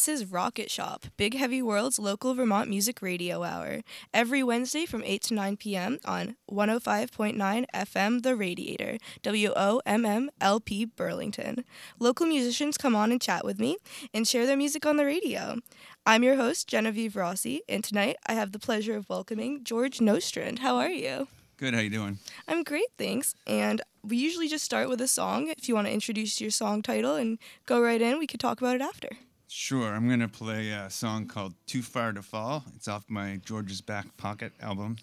[0.00, 3.82] This is Rocket Shop, Big Heavy World's local Vermont music radio hour.
[4.14, 5.98] Every Wednesday from 8 to 9 p.m.
[6.06, 11.66] on 105.9 FM The Radiator, WOMMLP Burlington.
[11.98, 13.76] Local musicians come on and chat with me
[14.14, 15.58] and share their music on the radio.
[16.06, 20.60] I'm your host, Genevieve Rossi, and tonight I have the pleasure of welcoming George Nostrand.
[20.60, 21.28] How are you?
[21.58, 21.74] Good.
[21.74, 22.20] How you doing?
[22.48, 23.34] I'm great, thanks.
[23.46, 25.48] And we usually just start with a song.
[25.48, 28.62] If you want to introduce your song title and go right in, we could talk
[28.62, 29.10] about it after.
[29.52, 29.92] Sure.
[29.92, 34.16] I'm gonna play a song called "Too Far to Fall." It's off my George's Back
[34.16, 34.96] Pocket album,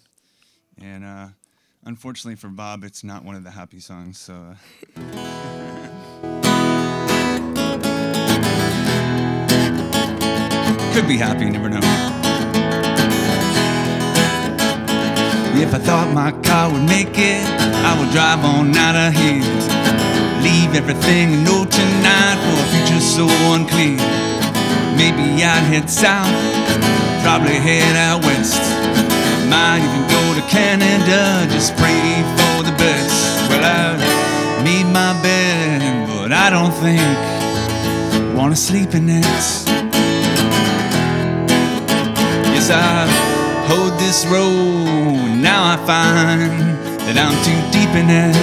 [0.80, 1.26] and uh,
[1.84, 4.16] unfortunately for Bob, it's not one of the happy songs.
[4.16, 4.32] So.
[4.32, 4.54] Uh,
[10.94, 11.80] Could be happy, never know.
[15.60, 17.46] If I thought my car would make it,
[17.84, 19.44] I would drive on out of here.
[20.42, 24.27] Leave everything and know tonight for a future so unclear.
[24.96, 26.32] Maybe I'd head south,
[27.22, 28.62] probably head out west.
[29.48, 33.48] Might even go to Canada, just pray for the best.
[33.48, 37.38] Well, I made my bed, but I don't think
[38.36, 39.24] wanna sleep in it.
[42.54, 43.06] Yes, I
[43.68, 45.40] hold this road.
[45.48, 46.50] Now I find
[47.06, 48.36] that I'm too deep in it.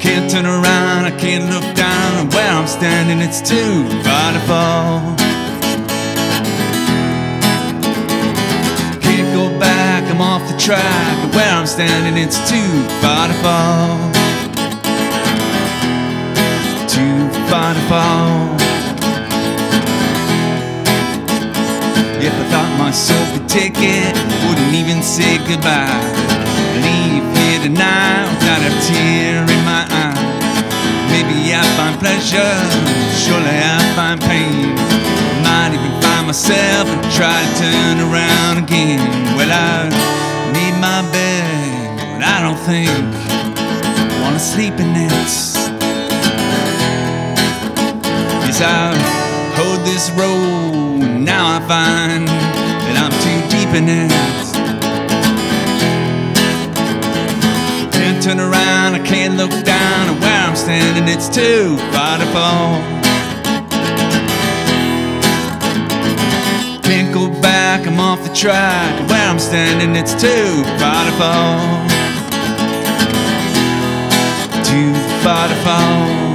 [0.00, 1.91] Can't turn around, I can't look down.
[2.30, 5.16] Where I'm standing, it's too far to fall.
[9.00, 11.34] Can't go back, I'm off the track.
[11.34, 13.98] Where I'm standing, it's too far to fall.
[16.86, 18.54] Too far to fall.
[22.22, 24.14] If I thought my soul could take it,
[24.46, 26.06] wouldn't even say goodbye.
[26.86, 29.51] Leave here tonight without a tear
[31.82, 32.54] find pleasure,
[33.22, 34.74] surely I find pain.
[35.42, 39.00] Might even find myself and try to turn around again.
[39.36, 39.90] Well, I
[40.54, 45.10] made my bed, but I don't think I wanna sleep in it.
[48.46, 48.94] Yes, I
[49.58, 51.00] hold this road.
[51.32, 52.28] Now I find
[52.84, 54.12] that I'm too deep in it.
[57.96, 60.21] Can't turn around, I can't look down.
[60.64, 62.80] And I'm standing, it's too far to fall.
[66.82, 69.08] Can't go back, I'm off the track.
[69.08, 71.88] Where I'm standing, it's too far to fall.
[74.64, 76.31] Too far to fall.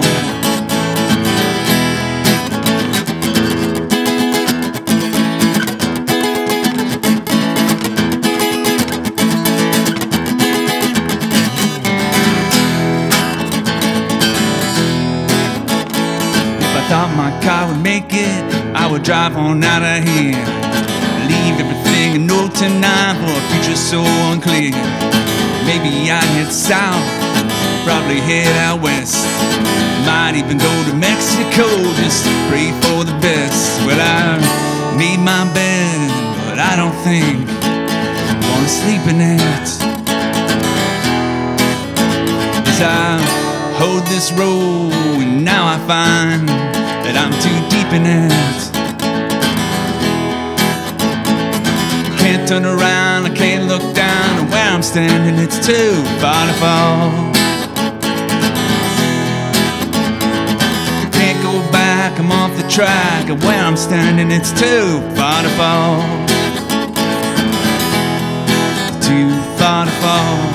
[19.08, 20.36] Drive on out of here.
[21.32, 24.76] Leave everything and know tonight for a future so unclear.
[25.64, 27.08] Maybe I'd head south,
[27.88, 29.24] probably head out west.
[30.06, 31.64] Might even go to Mexico
[31.96, 33.80] just to pray for the best.
[33.88, 34.44] Well, I
[35.00, 36.12] made my bed,
[36.50, 39.68] but I don't think I wanna sleep in it.
[42.68, 43.24] As I
[43.80, 44.92] hold this road,
[45.24, 46.50] and now I find
[47.08, 48.67] that I'm too deep in it.
[54.98, 57.12] And I'm standing, it's too far to fall.
[61.12, 65.50] Can't go back, I'm off the track, and where I'm standing, it's too far to
[65.50, 66.02] fall.
[69.02, 70.47] Too far to fall.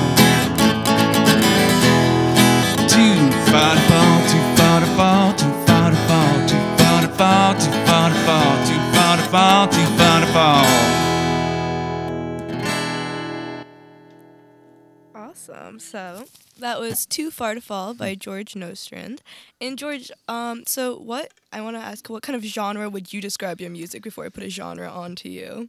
[15.77, 15.81] Awesome.
[15.81, 16.25] So
[16.59, 19.23] that was Too Far to Fall by George Nostrand.
[19.61, 23.21] And George, um, so what I want to ask, what kind of genre would you
[23.21, 25.69] describe your music before I put a genre onto you?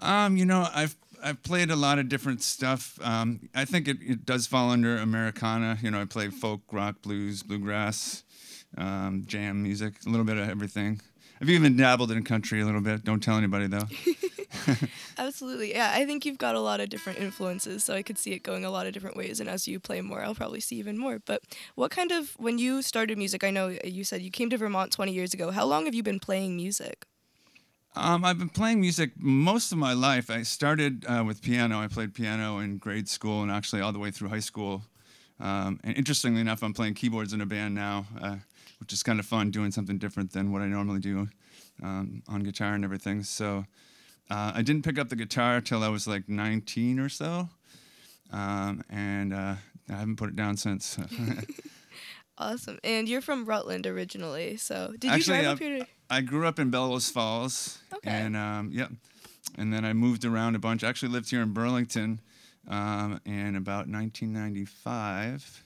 [0.00, 2.98] Um, you know, I've I've played a lot of different stuff.
[3.02, 5.78] Um, I think it, it does fall under Americana.
[5.80, 8.22] You know, I play folk, rock, blues, bluegrass,
[8.76, 11.00] um, jam music, a little bit of everything.
[11.40, 13.04] I've even dabbled in country a little bit.
[13.04, 13.88] Don't tell anybody though.
[15.18, 15.70] Absolutely.
[15.70, 18.42] Yeah, I think you've got a lot of different influences, so I could see it
[18.42, 19.40] going a lot of different ways.
[19.40, 21.18] And as you play more, I'll probably see even more.
[21.18, 21.42] But
[21.74, 24.92] what kind of, when you started music, I know you said you came to Vermont
[24.92, 25.50] 20 years ago.
[25.50, 27.06] How long have you been playing music?
[27.94, 30.30] Um, I've been playing music most of my life.
[30.30, 31.80] I started uh, with piano.
[31.80, 34.82] I played piano in grade school and actually all the way through high school.
[35.40, 38.36] Um, and interestingly enough, I'm playing keyboards in a band now, uh,
[38.80, 41.28] which is kind of fun, doing something different than what I normally do
[41.82, 43.22] um, on guitar and everything.
[43.22, 43.64] So
[44.30, 47.48] uh, I didn't pick up the guitar till I was like 19 or so,
[48.32, 49.54] um, and uh,
[49.88, 50.98] I haven't put it down since.
[52.38, 52.78] awesome.
[52.82, 55.78] And you're from Rutland originally, so did you Actually, drive uh, up here?
[55.78, 57.78] To- I grew up in Bellows Falls.
[57.94, 58.10] Okay.
[58.10, 58.90] And um, yep.
[59.58, 60.84] And then I moved around a bunch.
[60.84, 62.20] I actually lived here in Burlington
[62.68, 65.62] um, in about 1995,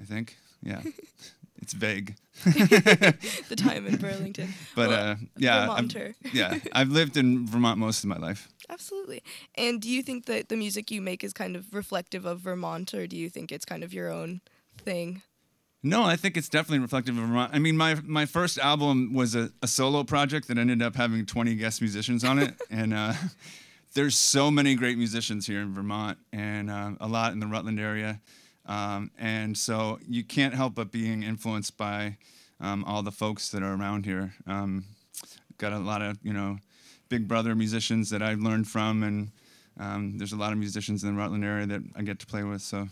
[0.00, 0.36] I think.
[0.62, 0.82] Yeah.
[1.60, 2.16] it's vague.
[2.44, 4.54] the time in Burlington.
[4.74, 5.70] But Well, uh, yeah.
[5.70, 5.88] I'm,
[6.32, 8.48] yeah, I've lived in Vermont most of my life.
[8.68, 9.22] Absolutely.
[9.56, 12.94] And do you think that the music you make is kind of reflective of Vermont,
[12.94, 14.40] or do you think it's kind of your own
[14.78, 15.22] thing?
[15.82, 17.54] No, I think it's definitely reflective of Vermont.
[17.54, 21.24] I mean, my my first album was a, a solo project that ended up having
[21.24, 23.14] 20 guest musicians on it, and uh,
[23.94, 27.80] there's so many great musicians here in Vermont, and uh, a lot in the Rutland
[27.80, 28.20] area,
[28.66, 32.16] um, and so you can't help but being influenced by
[32.60, 34.34] um, all the folks that are around here.
[34.46, 34.84] Um,
[35.58, 36.58] got a lot of you know
[37.08, 39.30] big brother musicians that I've learned from, and
[39.78, 42.42] um, there's a lot of musicians in the Rutland area that I get to play
[42.42, 42.62] with.
[42.62, 42.88] So.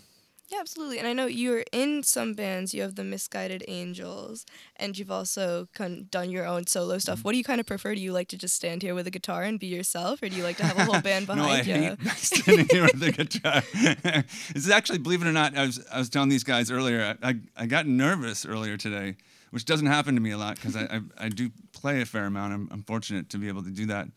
[0.51, 0.99] Yeah, absolutely.
[0.99, 2.73] And I know you're in some bands.
[2.73, 4.47] You have the Misguided Angels,
[4.77, 7.01] and you've also con- done your own solo Mm-hmm.
[7.01, 7.23] stuff.
[7.23, 7.95] What do you kind of prefer?
[7.95, 10.37] Do you like to just stand here with a guitar and be yourself, or do
[10.37, 11.97] you like to have a whole band behind no, I you?
[12.01, 13.63] hate standing here with the guitar.
[14.55, 17.17] this is actually, believe it or not, I was I was telling these guys earlier.
[17.23, 19.17] I I, I got nervous earlier today,
[19.51, 22.25] which doesn't happen to me a lot because I, I I do play a fair
[22.25, 22.55] amount.
[22.55, 24.09] I'm, I'm fortunate to be able to do that,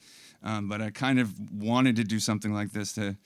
[0.44, 3.18] um, but I kind of wanted to do something like this to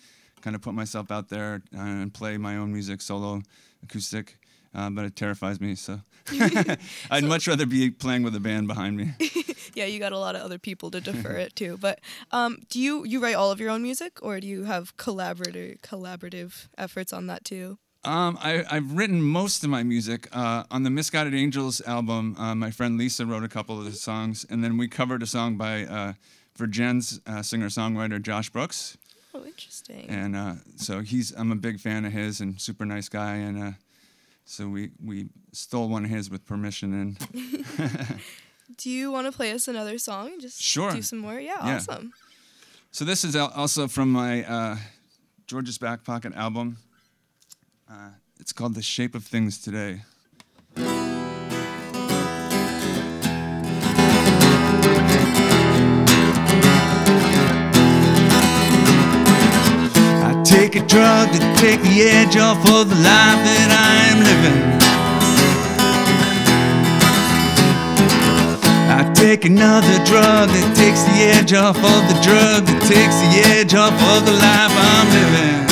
[0.45, 3.41] kind of put myself out there and play my own music solo,
[3.83, 4.37] acoustic.
[4.75, 6.01] Uh, but it terrifies me, so
[7.11, 9.13] I'd much rather be playing with a band behind me.
[9.73, 11.77] yeah, you got a lot of other people to defer it to.
[11.77, 11.99] But
[12.31, 15.79] um, do you you write all of your own music, or do you have collaborative
[15.79, 17.77] collaborative efforts on that too?
[18.03, 20.27] Um, I, I've written most of my music.
[20.31, 23.93] Uh, on the Misguided Angels album, uh, my friend Lisa wrote a couple of the
[23.93, 26.13] songs, and then we covered a song by uh,
[26.55, 28.97] Vergennes uh, singer-songwriter Josh Brooks,
[29.35, 30.05] Oh, interesting.
[30.09, 33.61] and uh, so he's I'm a big fan of his and super nice guy, and
[33.61, 33.71] uh,
[34.45, 36.93] so we we stole one of his with permission,
[37.33, 38.19] and
[38.77, 40.91] do you want to play us another song just Sure.
[40.93, 41.39] do some more?
[41.39, 41.75] Yeah, Yeah.
[41.75, 42.13] awesome.
[42.91, 44.77] so this is also from my uh,
[45.47, 46.77] George's Back Pocket album.
[47.89, 50.01] Uh, it's called The Shape of Things Today.
[60.45, 64.61] Take a drug to take the edge off of the life that I am living.
[68.93, 73.41] I take another drug that takes the edge off of the drug that takes the
[73.57, 75.65] edge off of the life I'm living.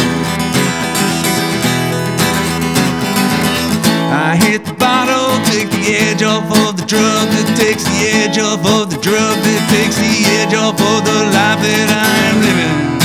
[4.10, 8.40] I hit the bottle, take the edge off of the drug that takes the edge
[8.42, 13.03] off of the drug that takes the edge off of the life that I'm living.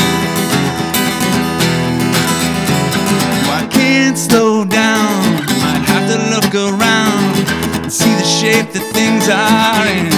[4.19, 5.23] Slow down.
[5.63, 7.39] Might have to look around
[7.83, 10.11] and see the shape that things are in.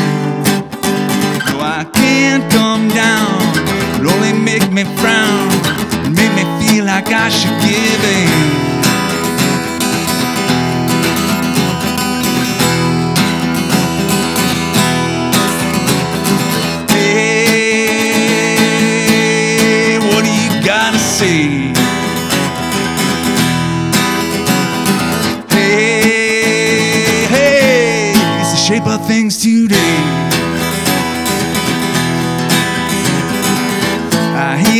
[1.46, 3.36] No, I can't come down.
[4.00, 5.52] It'll only make me frown
[6.04, 8.79] and make me feel like I should give in.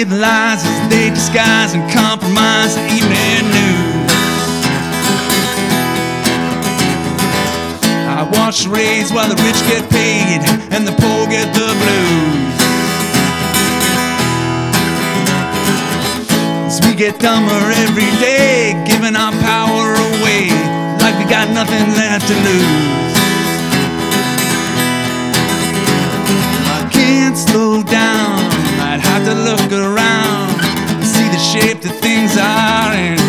[0.01, 4.11] The lies as they disguise and compromise the evening news.
[8.09, 10.41] I watch the rays while the rich get paid
[10.73, 12.57] and the poor get the blues.
[16.65, 20.49] As we get dumber every day, giving our power away
[21.05, 23.13] like we got nothing left to lose.
[26.73, 28.40] I can't slow down,
[29.31, 30.51] to look around
[30.91, 33.21] and see the shape that things are in.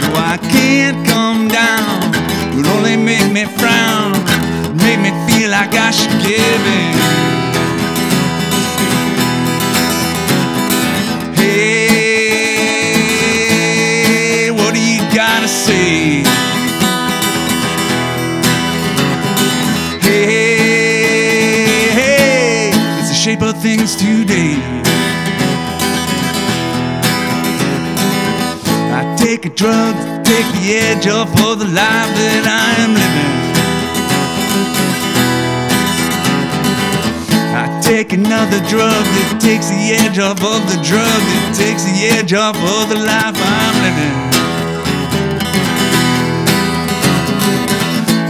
[0.00, 2.00] No, I can't come down,
[2.48, 4.12] it would only make me frown,
[4.76, 6.83] make me feel like I should shape
[29.54, 33.34] drug to take the edge off of the life that I am living.
[37.54, 42.18] I take another drug that takes the edge off of the drug that takes the
[42.18, 44.16] edge off of the life I'm living.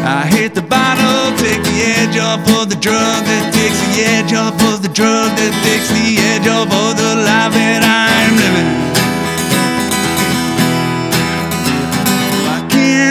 [0.05, 4.35] I hit the bottle, take the edge off of the drug that takes the edge
[4.37, 9.04] off of the drug that takes the edge off of the life that I'm living.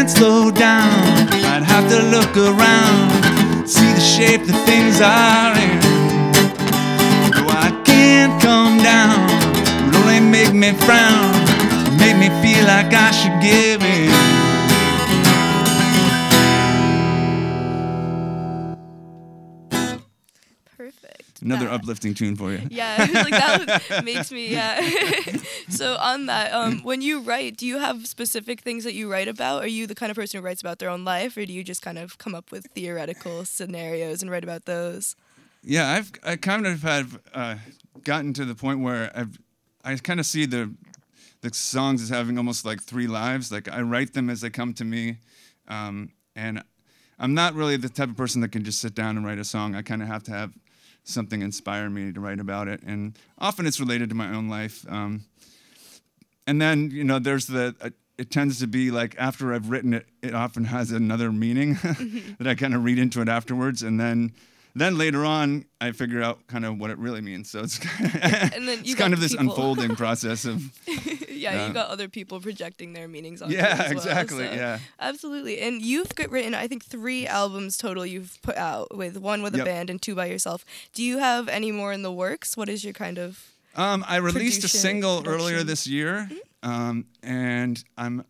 [0.03, 5.79] Can't slow down, I'd have to look around, see the shape that things are in.
[7.31, 9.23] No, I can't come down,
[9.87, 11.31] it only make me frown,
[11.97, 13.92] make me feel like I should give in.
[21.43, 22.61] Another That- uplifting tune for you.
[22.71, 24.79] Yeah, like that makes me yeah.
[25.69, 29.27] so on that, um, when you write, do you have specific things that you write
[29.27, 29.63] about?
[29.63, 31.63] Are you the kind of person who writes about their own life, or do you
[31.63, 35.15] just kind of come up with theoretical scenarios and write about those?
[35.63, 37.55] Yeah, I've I kind of have uh,
[38.03, 39.37] gotten to the point where I've
[39.83, 40.73] I kind of see the
[41.41, 43.51] the songs as having almost like three lives.
[43.51, 45.17] Like I write them as they come to me,
[45.67, 46.63] um, and
[47.19, 49.43] I'm not really the type of person that can just sit down and write a
[49.45, 49.75] song.
[49.75, 50.51] I kind of have to have
[51.03, 54.85] something inspire me to write about it, and often it's related to my own life.
[54.89, 55.25] Um,
[56.47, 59.93] and then you know, there's the uh, it tends to be like after I've written
[59.93, 61.73] it, it often has another meaning
[62.39, 64.33] that I kind of read into it afterwards, and then
[64.75, 67.49] then later on I figure out kind of what it really means.
[67.49, 70.61] So it's And then it's kind of this unfolding process of
[71.35, 71.67] yeah, Yeah.
[71.67, 74.79] you got other people projecting their meanings on yeah, as well, exactly, so- yeah.
[74.99, 75.59] Absolutely.
[75.61, 79.53] And you've got written, I think, three albums total you've put out with one with
[79.55, 79.65] a Yep.
[79.65, 80.63] band and two by yourself.
[80.93, 82.55] Do you have any more in the works?
[82.57, 83.39] What is your kind of.
[83.75, 85.57] Um, I released a single earlier production.
[85.59, 85.67] Mm-hmm.
[85.67, 86.29] this year,
[86.61, 88.23] um, and I'm.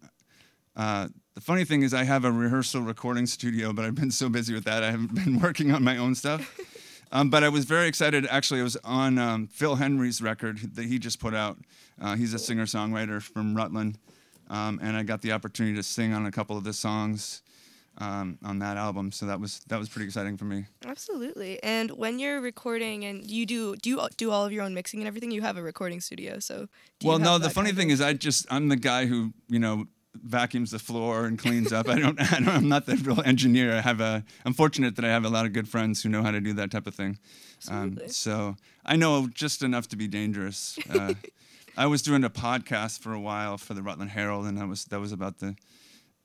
[0.75, 4.29] Uh, the funny thing is, I have a rehearsal recording studio, but I've been so
[4.29, 6.59] busy with that, I haven't been working on my own stuff.
[7.15, 8.25] Um, but I was very excited.
[8.27, 11.59] Actually, I was on um, Phil Henry's record that he just put out.
[12.01, 13.97] Uh, he's a singer-songwriter from Rutland,
[14.49, 17.41] um, and I got the opportunity to sing on a couple of the songs
[17.97, 19.11] um, on that album.
[19.11, 20.65] So that was that was pretty exciting for me.
[20.85, 21.61] Absolutely.
[21.63, 24.99] And when you're recording and you do do you do all of your own mixing
[24.99, 26.39] and everything, you have a recording studio.
[26.39, 26.67] So
[26.99, 27.37] do well, no.
[27.37, 29.85] The funny thing of- is, I just I'm the guy who you know
[30.15, 31.87] vacuums the floor and cleans up.
[31.89, 32.49] I don't, I don't.
[32.49, 33.75] I'm not the real engineer.
[33.75, 34.23] I have a.
[34.45, 36.53] I'm fortunate that I have a lot of good friends who know how to do
[36.53, 37.17] that type of thing.
[37.69, 40.77] Um, so I know just enough to be dangerous.
[40.89, 41.13] Uh,
[41.77, 44.85] I was doing a podcast for a while for the Rutland Herald, and that was
[44.85, 45.55] that was about the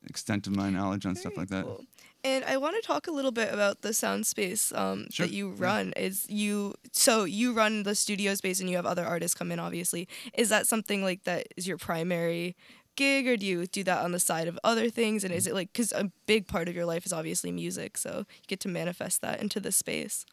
[0.05, 1.65] extent of my knowledge on stuff Very like that.
[1.65, 1.85] cool.
[2.25, 5.33] And I want to talk a little bit about the sound space um, Sure, that
[5.33, 5.65] you yeah.
[5.65, 5.93] run.
[5.97, 9.59] Is you so you run the studio space and you have other artists come in.
[9.59, 12.57] Obviously, is that something like that is your primary
[12.97, 15.23] gig, or do you do that on the side of other things?
[15.23, 18.19] And is it like because a big part of your life is obviously music, so
[18.19, 20.27] you get to manifest that into the space.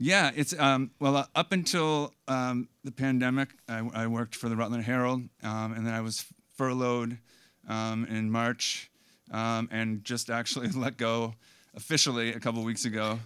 [0.00, 4.54] Yeah, it's um, well uh, up until um, the pandemic, I, I worked for the
[4.54, 6.24] Rutland Herald, um, and then I was
[6.56, 7.18] furloughed
[7.68, 8.92] um, in March,
[9.32, 11.34] um, and just actually let go
[11.74, 13.18] officially a couple weeks ago.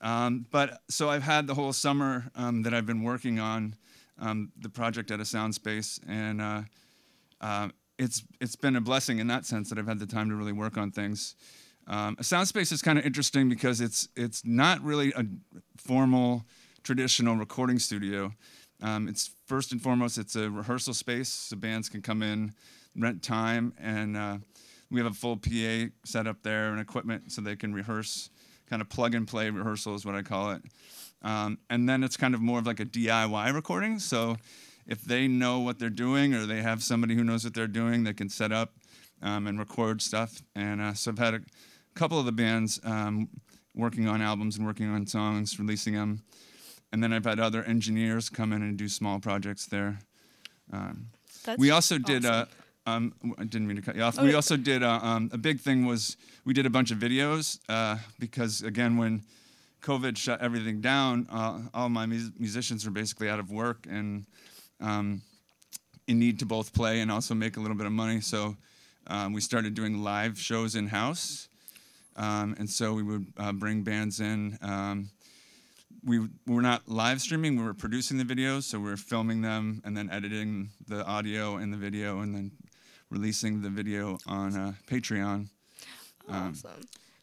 [0.00, 3.76] Um, but so I've had the whole summer um, that I've been working on
[4.18, 6.62] the project at a sound space, and uh,
[7.42, 10.36] uh, it's it's been a blessing in that sense that I've had the time to
[10.36, 11.36] really work on things.
[11.86, 15.24] Um, a sound space is kind of interesting because it's it's not really a
[15.76, 16.44] formal
[16.82, 18.32] traditional recording studio.
[18.82, 22.54] Um, it's first and foremost it's a rehearsal space, so bands can come in,
[22.96, 24.38] rent time, and uh,
[24.90, 28.30] we have a full PA set up there and equipment so they can rehearse,
[28.68, 30.62] kind of plug and play rehearsal is what I call it.
[31.22, 33.98] Um, and then it's kind of more of like a DIY recording.
[33.98, 34.36] So
[34.86, 38.04] if they know what they're doing or they have somebody who knows what they're doing,
[38.04, 38.74] they can set up
[39.22, 40.42] um, and record stuff.
[40.54, 41.40] And uh, so I've had a
[41.94, 43.28] couple of the bands um,
[43.74, 46.22] working on albums and working on songs, releasing them.
[46.92, 49.98] And then I've had other engineers come in and do small projects there.
[50.72, 51.08] Um,
[51.44, 52.24] That's we also did.
[52.24, 52.46] Uh,
[52.86, 53.14] awesome.
[53.22, 54.18] um, I didn't mean to cut you off.
[54.18, 54.36] Oh, we yeah.
[54.36, 57.96] also did uh, um, a big thing was we did a bunch of videos uh,
[58.18, 59.22] because again when
[59.82, 64.24] COVID shut everything down, uh, all my mus- musicians were basically out of work and
[64.80, 65.20] um,
[66.06, 68.20] in need to both play and also make a little bit of money.
[68.20, 68.56] So
[69.06, 71.48] um, we started doing live shows in house,
[72.16, 74.58] um, and so we would uh, bring bands in.
[74.62, 75.10] Um,
[76.04, 79.80] we were not live streaming; we were producing the videos, so we were filming them
[79.84, 82.52] and then editing the audio and the video, and then
[83.10, 85.48] releasing the video on uh, Patreon.
[86.28, 86.70] Um, awesome.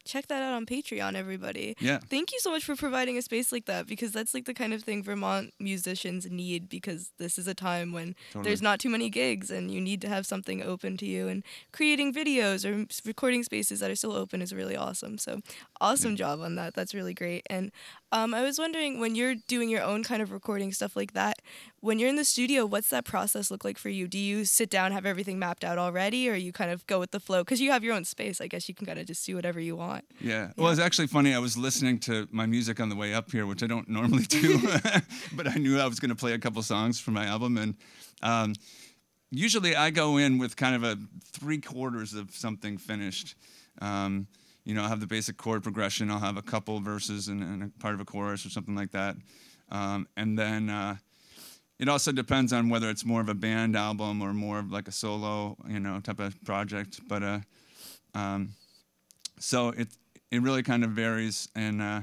[0.04, 1.74] Check that out on Patreon, everybody.
[1.80, 1.98] Yeah.
[1.98, 4.72] Thank you so much for providing a space like that because that's like the kind
[4.72, 8.44] of thing Vermont musicians need because this is a time when Totally.
[8.44, 11.44] there's not too many gigs and you need to have something open to you and
[11.72, 15.18] creating videos or recording spaces that are still open is really awesome.
[15.18, 15.40] So
[15.80, 16.74] awesome job on that.
[16.74, 17.46] That's really great.
[17.48, 17.70] And
[18.12, 21.38] um, I was wondering when you're doing your own kind of recording stuff like that,
[21.80, 24.06] when you're in the studio, what's that process look like for you?
[24.06, 27.10] Do you sit down, have everything mapped out already, or you kind of go with
[27.10, 27.42] the flow?
[27.42, 29.58] Because you have your own space, I guess you can kind of just do whatever
[29.58, 30.04] you want.
[30.20, 30.52] Yeah.
[30.58, 31.34] Well, it's actually funny.
[31.34, 34.24] I was listening to my music on the way up here, which I don't normally
[34.24, 34.60] do,
[35.32, 37.74] but I knew I was going to play a couple songs for my album, and
[38.22, 38.54] um,
[39.30, 40.98] usually I go in with kind of a
[41.32, 43.36] three quarters of something finished.
[43.80, 44.26] Um,
[44.64, 46.10] you know, I'll have the basic chord progression.
[46.10, 48.92] I'll have a couple verses and, and a part of a chorus or something like
[48.92, 49.16] that,
[49.70, 50.70] um, and then.
[50.70, 50.96] Uh,
[51.78, 54.86] it also depends on whether it's more of a band album or more of like
[54.86, 57.00] a solo, you know, type of project.
[57.08, 57.38] But uh,
[58.14, 58.54] um,
[59.42, 59.88] so it
[60.30, 62.00] it really kind of varies and uh,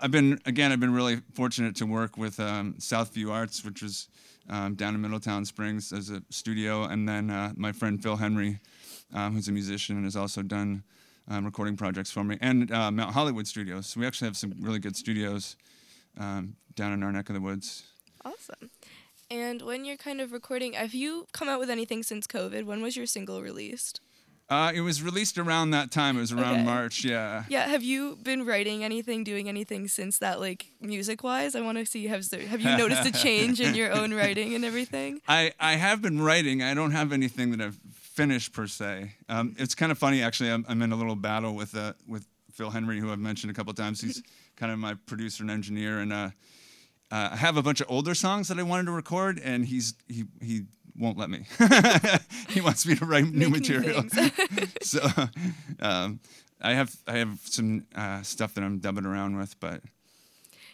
[0.00, 4.08] i've been again i've been really fortunate to work with um, southview arts which was
[4.48, 8.58] um, down in middletown springs as a studio and then uh, my friend phil henry
[9.14, 10.82] um, who's a musician and has also done
[11.32, 14.52] um, recording projects for me and uh, mount hollywood studios so we actually have some
[14.60, 15.56] really good studios
[16.18, 17.84] um, down in our neck of the woods
[18.24, 18.70] Awesome.
[19.30, 22.64] And when you're kind of recording, have you come out with anything since COVID?
[22.66, 24.00] When was your single released?
[24.48, 26.64] uh, it was released around that time it was around Okay.
[26.64, 31.54] march yeah Yeah, have you been writing anything, doing anything since that, like music wise?
[31.54, 34.64] I want to see there, have you noticed a change in your own writing and
[34.64, 35.20] everything?
[35.26, 36.62] I, I have been writing.
[36.62, 37.78] I don't have anything that I've
[38.12, 39.14] finished per se.
[39.28, 40.50] Um, it's kind of funny actually.
[40.50, 43.54] I'm, I'm in a little battle with uh, with Phil Henry, who I've mentioned a
[43.54, 44.00] couple times.
[44.00, 44.22] He's
[44.56, 46.30] kind of my producer and engineer, and uh,
[47.10, 49.94] uh, I have a bunch of older songs that I wanted to record, and he's
[50.08, 50.62] he he
[50.96, 51.46] won't let me.
[52.48, 54.04] he wants me to write new material.
[54.82, 55.00] so
[55.80, 56.20] um,
[56.60, 59.82] I have I have some uh, stuff that I'm dubbing around with, but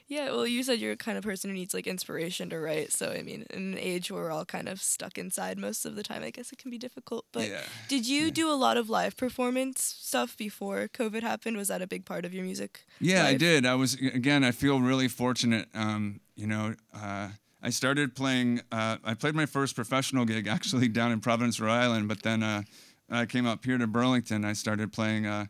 [0.08, 2.92] Yeah, well, you said you're a kind of person who needs like inspiration to write.
[2.92, 5.96] So, I mean, in an age where we're all kind of stuck inside most of
[5.96, 7.26] the time, I guess it can be difficult.
[7.30, 11.58] But Yeah, did you do a lot of live performance stuff before COVID happened?
[11.58, 12.86] Was that a big part of your music?
[13.00, 13.66] Yeah, I did.
[13.66, 14.44] I was again.
[14.44, 15.68] I feel really fortunate.
[15.74, 17.28] Um, you know, uh,
[17.62, 18.62] I started playing.
[18.72, 22.08] Uh, I played my first professional gig actually down in Providence, Rhode Island.
[22.08, 22.62] But then uh,
[23.10, 24.44] I came up here to Burlington.
[24.44, 25.46] I started playing uh,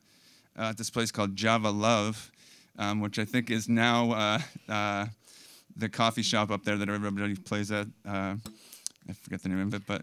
[0.58, 2.32] uh, at this place called Java Love,
[2.78, 4.38] um, which I think is now uh,
[4.72, 5.06] uh,
[5.76, 7.86] the coffee shop up there that everybody plays at.
[8.06, 8.36] Uh,
[9.08, 10.02] I forget the name of it, but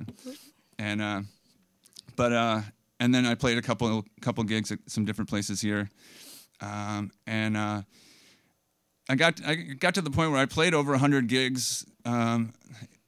[0.77, 1.21] and uh,
[2.15, 2.61] but uh,
[2.99, 5.89] and then I played a couple couple gigs at some different places here,
[6.61, 7.81] um, and uh,
[9.09, 12.53] I got I got to the point where I played over hundred gigs um,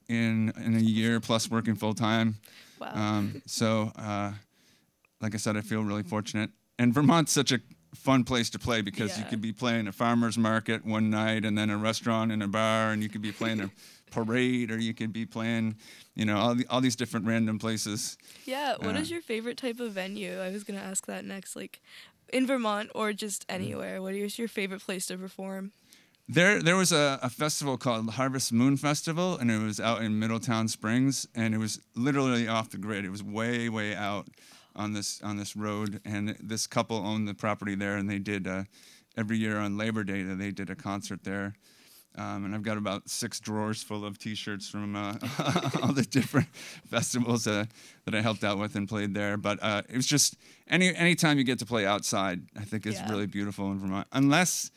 [0.07, 2.35] in in a year plus working full time.
[2.79, 2.91] Wow.
[2.93, 4.33] Um, so, uh,
[5.19, 6.51] like I said, I feel really fortunate.
[6.77, 7.59] And Vermont's such a
[7.97, 11.57] fun place to play because you could be playing a farmer's market one night and
[11.57, 13.69] then a restaurant and a bar, and you could be playing a
[14.11, 15.75] parade or you could be playing,
[16.15, 18.17] you know, all, the, all these different random places.
[18.45, 20.39] Yeah, what is Uh, your favorite type of venue?
[20.39, 21.55] I was gonna ask that next.
[21.55, 21.81] Like,
[22.31, 25.71] in Vermont or just anywhere, what is your favorite place to perform?
[26.29, 30.19] There, there was a, a festival called Harvest Moon Festival, and it was out in
[30.19, 33.05] Middletown Springs, and it was literally off the grid.
[33.05, 34.27] It was way, way out
[34.77, 38.47] on this on this road, and this couple owned the property there, and they did
[38.47, 38.63] uh,
[39.17, 41.55] every year on Labor Day that they did a concert there.
[42.15, 45.13] Um, and I've got about six drawers full of T-shirts from uh,
[45.83, 46.47] all the different
[46.89, 47.65] festivals uh,
[48.05, 49.37] that I helped out with and played there.
[49.37, 50.35] But uh, it was just
[50.67, 53.11] any any time you get to play outside, I think is Yeah.
[53.11, 54.71] really beautiful in Vermont, unless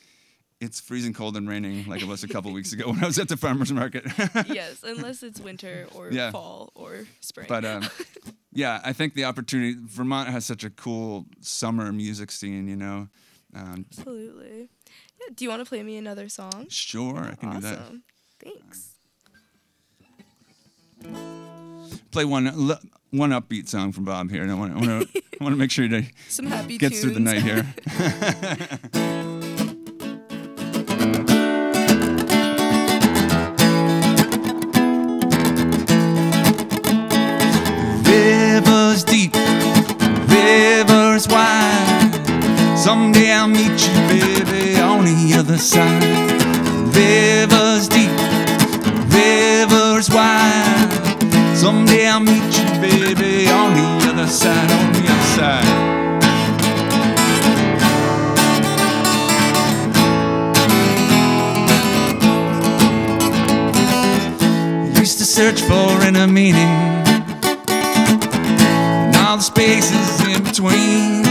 [0.60, 3.18] it's freezing cold and raining like it was a couple weeks ago when I was
[3.18, 4.04] at the farmers market.
[4.48, 6.30] yes, unless it's winter or Yeah.
[6.30, 7.46] fall or spring.
[7.48, 7.88] but um,
[8.52, 12.68] yeah, I think the opportunity Vermont has such a cool summer music scene.
[12.68, 13.08] You know,
[13.54, 14.68] um, Absolutely.
[15.20, 15.26] Yeah.
[15.34, 16.66] Do you want to play me another song?
[16.68, 17.78] sure I can do that.
[17.78, 18.02] awesome.
[18.42, 18.86] Thanks.
[22.10, 22.46] Play one
[23.10, 25.06] one upbeat song from Bob here, and I want to
[25.40, 25.88] I want to make sure
[26.48, 29.26] happy gets through the night here.
[42.80, 46.02] Someday I'll meet you, baby, on the other side.
[46.96, 48.10] Rivers deep,
[49.12, 50.88] rivers wide.
[51.54, 55.90] Someday I'll meet you, baby, on the other side, on the other side.
[64.98, 66.56] Used to search for inner meaning
[69.04, 71.29] and all the spaces in between.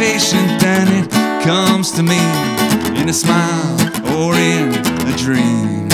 [0.00, 1.10] Patient and it
[1.44, 2.16] comes to me
[2.98, 3.76] in a smile
[4.16, 4.72] or in
[5.06, 5.90] a dream.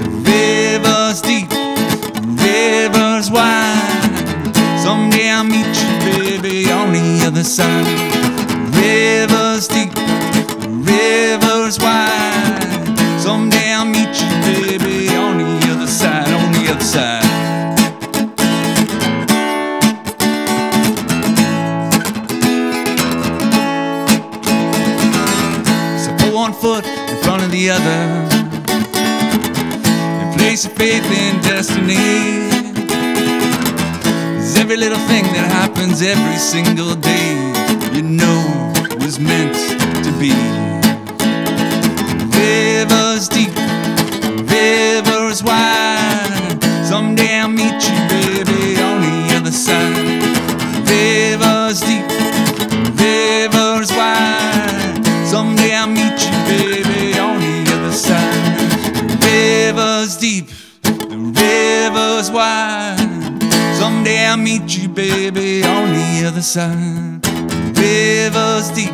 [0.00, 4.56] The river's deep, the river's wide.
[4.82, 8.19] Someday I'll meet you, baby, on the other side.
[26.50, 28.00] One foot in front of the other
[30.20, 32.48] and place your faith in destiny.
[34.02, 37.30] 'Cause every little thing that happens every single day,
[37.92, 38.40] you know,
[39.00, 39.54] was meant
[40.04, 40.69] to be.
[64.94, 67.24] Baby, on the other side.
[67.76, 68.92] Rivers deep,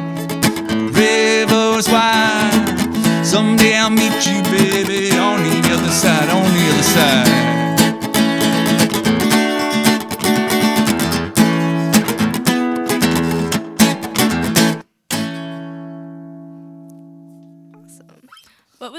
[0.95, 3.25] rivers wide.
[3.25, 7.36] Someday I'll meet you, baby, on the other side, on the other side.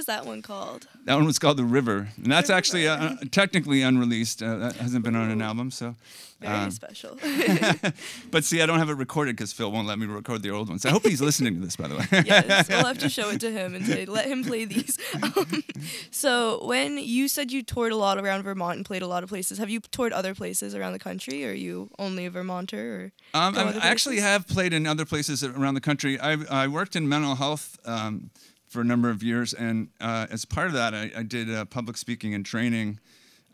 [0.08, 0.88] That one called?
[1.06, 4.44] That one was called The River, and that's actually uh, technically unreleased.
[4.44, 5.96] Uh, that hasn't been on an album, so.
[6.40, 7.18] Very um, special.
[8.32, 10.70] but see, I don't have it recorded because Phil won't let me record the old
[10.70, 10.86] ones.
[10.86, 12.06] I hope he's listening to this, by the way.
[12.26, 15.00] yes, we'll have to show it to him and say, let him play these.
[15.16, 15.64] Um,
[16.12, 19.30] so, when you said you toured a lot around Vermont and played a lot of
[19.30, 22.78] places, have you toured other places around the country, or are you only a Vermonter?
[22.78, 26.20] Or Um, I actually have played in other places around the country.
[26.20, 28.30] I, I worked in mental health um,
[28.68, 31.66] for a number of years, and uh, as part of that, I, I did uh,
[31.66, 33.00] public speaking and training.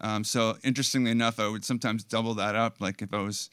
[0.01, 2.81] Um, so interestingly enough, I would sometimes double that up.
[2.81, 3.49] Like if I was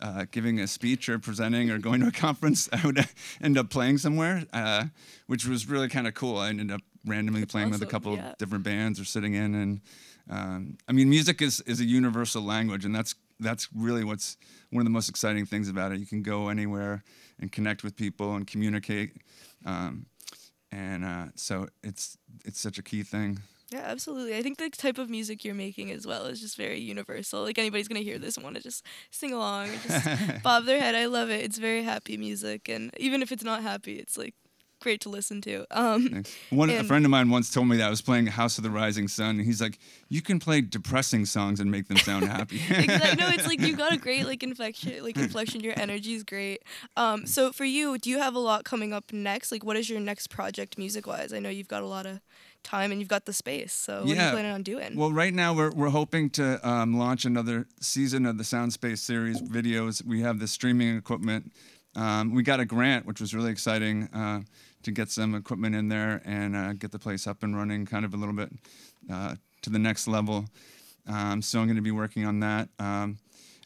[0.00, 3.06] uh, giving a speech or presenting or going to a conference, I would
[3.42, 4.84] end up playing somewhere, uh,
[5.26, 6.38] which was really kind of cool.
[6.38, 8.30] I ended up randomly playing with a couple yeah.
[8.30, 9.80] of different bands or sitting in, and
[10.28, 14.36] um, I mean, music is is a universal language, and that's that's really what's
[14.70, 15.98] one of the most exciting things about it.
[15.98, 17.02] You can go anywhere
[17.40, 19.16] and connect with people and communicate,
[19.64, 20.06] um,
[20.72, 23.40] and uh, so it's it's such a key thing.
[23.70, 24.36] Yeah, absolutely.
[24.36, 27.44] I think the type of music you're making as well is just very universal.
[27.44, 30.08] Like anybody's gonna hear this and want to just sing along or just
[30.42, 30.96] bob their head.
[30.96, 31.44] I love it.
[31.44, 34.34] It's very happy music, and even if it's not happy, it's like
[34.80, 35.66] great to listen to.
[35.70, 38.64] Um, One a friend of mine once told me that I was playing House of
[38.64, 42.26] the Rising Sun, and he's like, "You can play depressing songs and make them sound
[42.26, 43.16] happy." exactly.
[43.16, 45.60] No, it's like you've got a great like inflection, like inflection.
[45.60, 46.62] Your energy is great.
[46.96, 49.52] Um, so for you, do you have a lot coming up next?
[49.52, 51.32] Like, what is your next project music wise?
[51.32, 52.20] I know you've got a lot of
[52.62, 53.72] time and you've got the space.
[53.72, 54.96] So what are you planning on doing?
[54.96, 59.00] Well, right now we're, we're hoping to um, launch another season of the Sound Space
[59.00, 60.04] series videos.
[60.04, 61.52] We have the streaming equipment.
[61.96, 64.42] Um, we got a grant, which was really exciting uh,
[64.82, 68.04] to get some equipment in there and uh, get the place up and running kind
[68.04, 68.50] of a little bit
[69.10, 70.46] uh, to the next level.
[71.06, 72.68] Um, so I'm going to be working on that.
[72.78, 73.18] Um,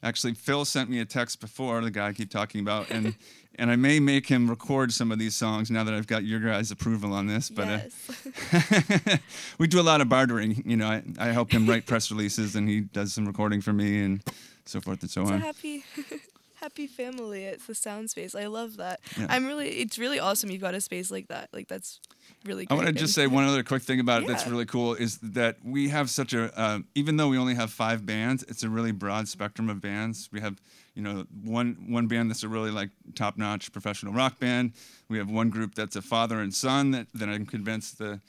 [0.03, 3.15] actually, Phil sent me a text before, the guy I keep talking about, and
[3.57, 6.41] and I may make him record some of these songs now that I've got your
[6.41, 7.51] guys' approval on this.
[7.51, 9.17] But uh,
[9.59, 10.63] we do a lot of bartering.
[10.65, 13.73] You know, I, I help him write press releases, and he does some recording for
[13.73, 14.23] me, and
[14.65, 15.41] so forth and so a on.
[15.41, 15.85] happy.
[16.65, 17.45] Happy family.
[17.45, 18.35] It's the sound space.
[18.35, 19.01] I love that.
[19.19, 19.27] Yeah.
[19.29, 19.69] I'm really.
[19.69, 20.51] It's really awesome.
[20.51, 21.51] You've got a space like that.
[21.53, 22.01] Like that's
[22.47, 22.65] really.
[22.65, 22.81] Cool.
[22.81, 25.19] I want to just say one other quick thing about it that's really cool is
[25.19, 28.71] that we have such a, uh, even though we only have five bands, it's a
[28.71, 30.31] really broad spectrum of bands.
[30.33, 30.59] We have,
[30.95, 34.73] you know, one one band that's a really like top notch professional rock band.
[35.11, 38.23] We have one group that's a father and son that, that I'm convinced the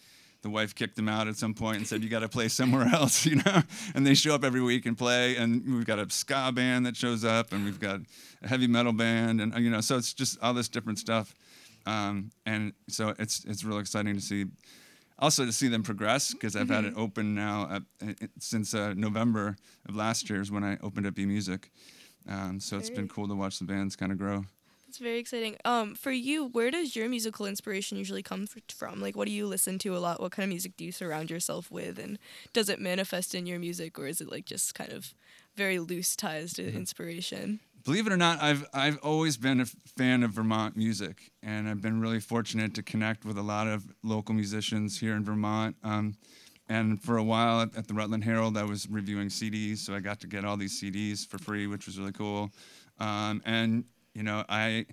[0.46, 2.88] the wife kicked them out at some point and said you got to play somewhere
[2.94, 3.64] else, you know.
[3.96, 5.36] And they show up every week and play.
[5.38, 8.02] And we've got a ska band that shows up, and we've got
[8.44, 11.34] a heavy metal band, and uh, you know, so it's just all this different stuff.
[11.88, 14.46] Um, and so it's it's real exciting to see.
[15.18, 18.94] Also to see them progress because I've had it open now at, it, since uh,
[18.96, 19.56] November
[19.88, 21.70] of last year is when I opened up eMusic.
[22.28, 24.44] Um, so it's been cool to watch the bands kind of grow.
[24.96, 25.58] It's very exciting.
[25.66, 29.02] Um, for you, where does your musical inspiration usually come from?
[29.02, 30.22] Like, what do you listen to a lot?
[30.22, 32.00] What kind of music do you surround yourself with?
[32.00, 32.18] And
[32.54, 35.14] does it manifest in your music, or is it like just kind of
[35.54, 36.78] very loose ties to Mm-hmm.
[36.78, 37.60] inspiration?
[37.84, 41.82] Believe it or not, I've I've always been a fan of Vermont music, and I've
[41.82, 45.76] been really fortunate to connect with a lot of local musicians here in Vermont.
[45.84, 46.16] Um,
[46.70, 50.00] and for a while at, at the Rutland Herald, I was reviewing CDs, so I
[50.00, 52.50] got to get all these CDs for free, which was really cool.
[52.98, 53.84] Um, and
[54.16, 54.86] you know, I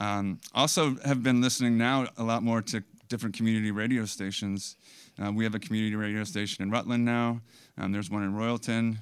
[0.00, 4.76] um, also have been listening now a lot more to different community radio stations.
[5.22, 7.40] Uh, we have a community radio station in Rutland now.
[7.78, 8.98] Um, there's one in Royalton.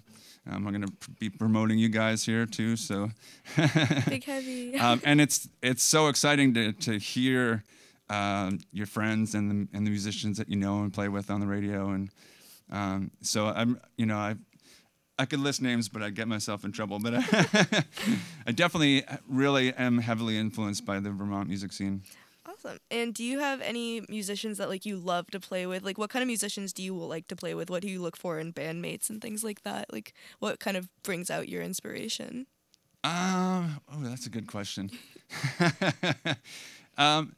[0.47, 2.77] Um, I'm going to be promoting you guys here too.
[2.77, 3.11] So,
[4.09, 4.77] Big heavy.
[4.77, 7.63] um, and it's it's so exciting to to hear
[8.11, 11.41] um, your friends and the and the musicians that you know and play with on
[11.41, 11.91] the radio.
[11.91, 12.11] And
[12.71, 14.35] um, so I'm you know I
[15.23, 16.99] I could list names, but I'd get myself in trouble.
[16.99, 17.23] But I,
[18.47, 22.03] I definitely really am heavily influenced by the Vermont music scene.
[22.45, 22.79] Awesome.
[22.91, 25.85] And do you have any musicians that like you love to play with?
[25.85, 27.71] Like what kind of musicians do you like to play with?
[27.71, 29.93] What do you look for in bandmates and things like that?
[29.93, 32.47] Like what kind of brings out your inspiration?
[33.05, 34.91] Um, oh, that's a good question.
[36.99, 37.37] um,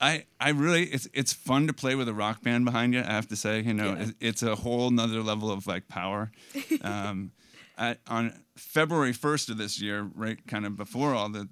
[0.00, 3.00] I I really it's it's fun to play with a rock band behind you.
[3.00, 4.02] I have to say, you know, Yeah.
[4.08, 6.30] it, it's a whole nother level of like power.
[6.82, 7.32] um,
[7.78, 11.48] I, on February first of this year, right, kind of before all the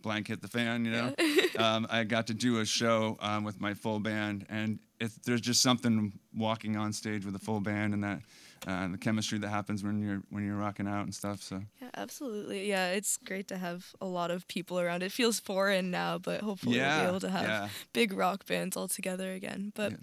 [0.00, 1.14] blank hit the fan, you know,
[1.58, 5.40] um, I got to do a show um, with my full band, and it's, there's
[5.40, 8.20] just something walking on stage with a full band and that.
[8.64, 11.42] Uh, the chemistry that happens when you're when you're rocking out and stuff.
[11.42, 12.68] So Yeah, absolutely.
[12.68, 15.02] Yeah, it's great to have a lot of people around.
[15.02, 17.68] It feels foreign now, but hopefully we'll be able to have yeah.
[17.92, 19.72] big rock bands all together again.
[19.74, 19.94] But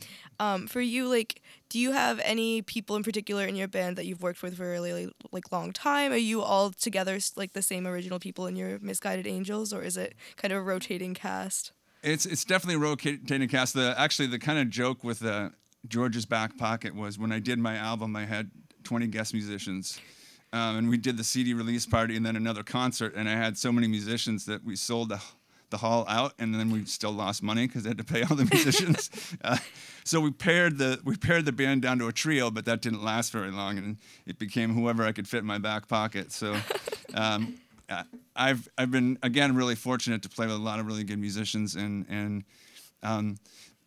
[0.41, 4.05] um, for you, like, do you have any people in particular in your band that
[4.05, 6.11] you've worked with for a really like long time?
[6.11, 9.95] Are you all together like the same original people in your Misguided Angels, or is
[9.95, 11.71] it kind of a rotating cast?
[12.03, 13.73] It's it's definitely a rotating cast.
[13.73, 15.53] The actually the kind of joke with the
[15.87, 18.51] George's back pocket was when I did my album, I had
[18.83, 19.99] 20 guest musicians,
[20.51, 23.57] um, and we did the CD release party and then another concert, and I had
[23.57, 25.21] so many musicians that we sold the
[25.69, 28.35] the hall out, and then we still lost money because I had to pay all
[28.35, 29.11] the musicians.
[29.43, 29.57] uh,
[30.03, 33.03] so we paired the we paired the band down to a trio, but that didn't
[33.03, 36.31] last very long, and it became whoever I could fit in my back pocket.
[36.31, 36.55] So.
[37.15, 37.57] Um,
[38.35, 41.75] I've I've been again really fortunate to play with a lot of really good musicians
[41.75, 42.43] and and
[43.01, 43.37] um,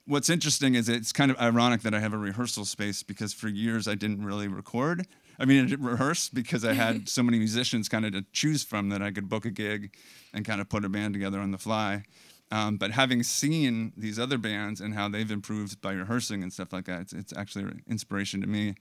[0.07, 3.49] what's interesting is it's kind of ironic that I have a rehearsal space because for
[3.49, 5.07] years I didn't really record.
[5.39, 8.63] I mean, I didn't rehearse because I had so many musicians kind of to choose
[8.63, 9.95] from that I could book a gig
[10.33, 12.05] and kind of put a band together on the fly.
[12.51, 16.73] Um, but having seen these other bands and how they've improved by rehearsing and stuff
[16.73, 18.75] like that, it's, it's actually an inspiration to me.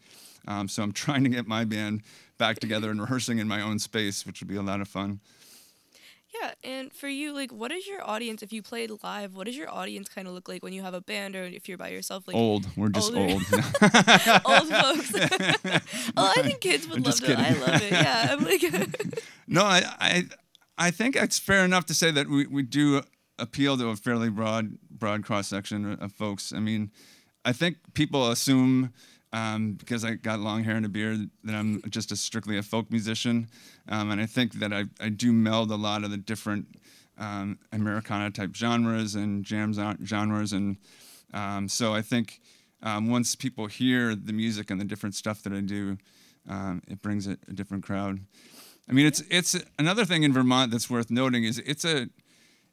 [0.45, 2.01] Um, so I'm trying to get my band
[2.38, 5.21] back together and rehearsing in my own space, which would be a lot of fun.
[6.39, 9.35] Yeah, and for you, like, what is your audience if you played live?
[9.35, 11.67] What does your audience kind of look like when you have a band or if
[11.67, 12.25] you're by yourself?
[12.25, 12.67] Like Old.
[12.77, 13.33] We're just older.
[13.33, 13.43] old.
[14.45, 15.11] old folks.
[16.15, 17.37] oh, I think kids would I'm love it.
[17.37, 17.91] I love it.
[17.91, 20.23] Yeah, I'm like, No, I, I,
[20.77, 23.01] I think it's fair enough to say that we, we do
[23.37, 26.53] appeal to a fairly broad, broad cross section of folks.
[26.53, 26.91] I mean,
[27.43, 28.93] I think people assume
[29.33, 32.63] um, because I got long hair and a beard that I'm just a strictly a
[32.63, 33.47] folk musician,
[33.87, 36.67] um, and I think that I, I do meld a lot of the different
[37.17, 40.77] um, Americana type genres and jam genres, and
[41.33, 42.41] um, so I think
[42.83, 45.97] um, once people hear the music and the different stuff that I do,
[46.49, 48.19] um, it brings a, a different crowd.
[48.89, 52.09] I mean, it's it's another thing in Vermont that's worth noting is it's a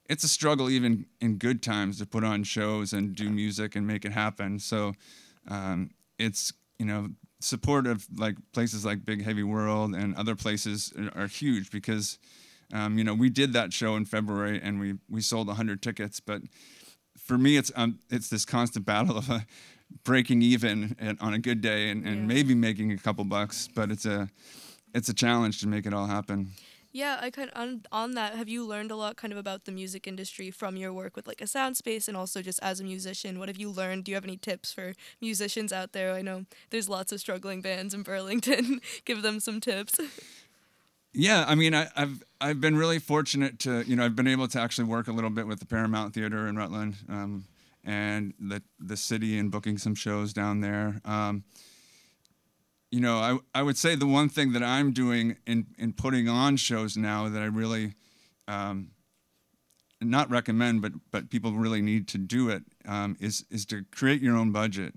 [0.09, 3.87] it's a struggle even in good times to put on shows and do music and
[3.87, 4.59] make it happen.
[4.59, 4.95] So
[5.47, 7.09] um, it's you know
[7.41, 12.19] support of like places like Big Heavy World and other places are, huge because
[12.73, 16.21] um, you know we did that show in February and we we sold 100 tickets,
[16.21, 16.43] but
[17.17, 19.41] for me it's um, it's this constant battle of uh,
[20.05, 22.27] breaking even and, on a good day and, and Yeah.
[22.27, 24.29] maybe making a couple bucks, but it's a
[24.95, 26.49] it's a challenge to make it all happen.
[26.99, 28.35] Yeah, I kind on on that.
[28.35, 31.29] Have you learned a lot kind of about the music industry from your work with
[31.29, 33.39] like a sound space and also just as a musician?
[33.39, 34.05] What have you learned?
[34.05, 36.13] Do you have any tips for musicians out there?
[36.13, 38.81] I know there's lots of struggling bands in Burlington.
[39.05, 40.01] Give them some tips.
[41.13, 44.49] Yeah, I mean, I, I've I've been really fortunate to you know I've been able
[44.49, 47.45] to actually work a little bit with the Paramount Theater in Rutland, um,
[47.85, 51.01] and the the city and booking some shows down there.
[51.05, 51.45] Um,
[52.91, 56.29] you know, I I would say the one thing that I'm doing in in putting
[56.29, 57.95] on shows now that I really
[58.47, 58.91] um,
[60.01, 64.23] not recommend, but but people really need to do it um, is is to create
[64.23, 64.95] your own budget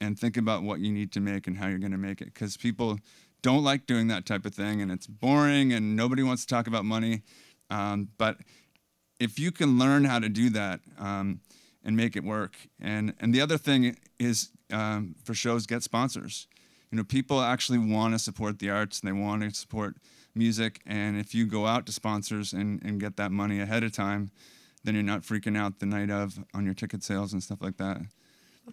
[0.00, 2.32] and think about what you need to make and how you're going to make it
[2.32, 2.98] because people
[3.42, 6.66] don't like doing that type of thing and it's boring and nobody wants to talk
[6.66, 7.22] about money.
[7.70, 8.38] Um, but
[9.18, 11.40] if you can learn how to do that um,
[11.84, 16.46] and make it work, and and the other thing is um, for shows get sponsors.
[16.90, 19.96] You know, people actually want to support the arts and they want to support
[20.34, 20.80] music.
[20.86, 24.30] And if you go out to sponsors and, and get that money ahead of time,
[24.82, 27.76] then you're not freaking out the night of on your ticket sales and stuff like
[27.76, 27.98] that.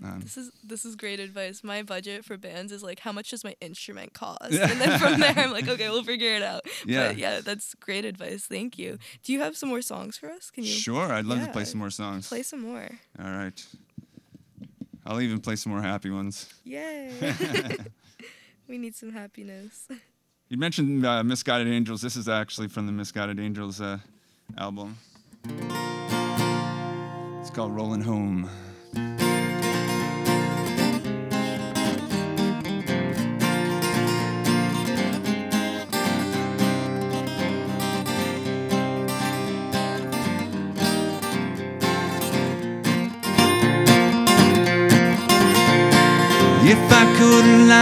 [0.03, 1.63] Um, This is this is great advice.
[1.63, 5.19] My budget for bands is like how much does my instrument cost, and then from
[5.19, 6.61] there I'm like, okay, we'll figure it out.
[6.85, 7.07] Yeah.
[7.07, 8.45] but yeah, that's great advice.
[8.45, 8.99] Thank you.
[9.23, 10.51] Do you have some more songs for us?
[10.51, 12.27] Can you sure, I'd love to play some more songs.
[12.27, 12.87] play some more?
[13.19, 13.65] All right.
[15.05, 16.53] I'll even play some more happy ones.
[16.63, 17.11] Yay!
[18.67, 19.87] we need some happiness.
[20.49, 22.01] You mentioned uh, Misguided Angels.
[22.01, 23.97] This is actually from the Misguided Angels uh,
[24.57, 24.97] album.
[27.41, 28.49] It's called Rolling Home.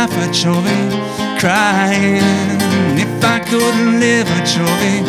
[0.05, 0.81] Laugh, I'd surely
[1.39, 2.21] crying.
[2.97, 5.01] If I couldn't live, I'd surely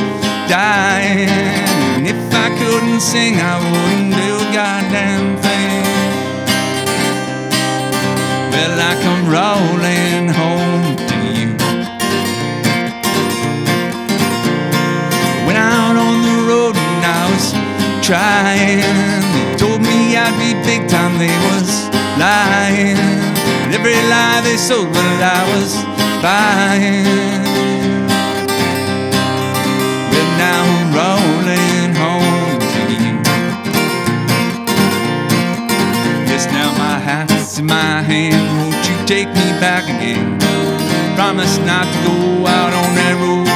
[0.48, 2.06] dying.
[2.06, 5.84] If I couldn't sing, I wouldn't do a goddamn thing.
[8.52, 11.50] Well, I come rolling home to you.
[15.46, 17.46] Went out on the road and I was
[18.06, 18.80] trying.
[19.34, 23.35] They told me I'd be big time, they was lying.
[23.78, 25.76] Every lie they sold, well, I was
[26.24, 27.04] buying.
[30.10, 33.14] But now I'm rolling home to you.
[36.24, 38.40] Yes, now my hat's in my hand.
[38.58, 40.38] Won't you take me back again?
[41.14, 43.46] Promise not to go out on that road.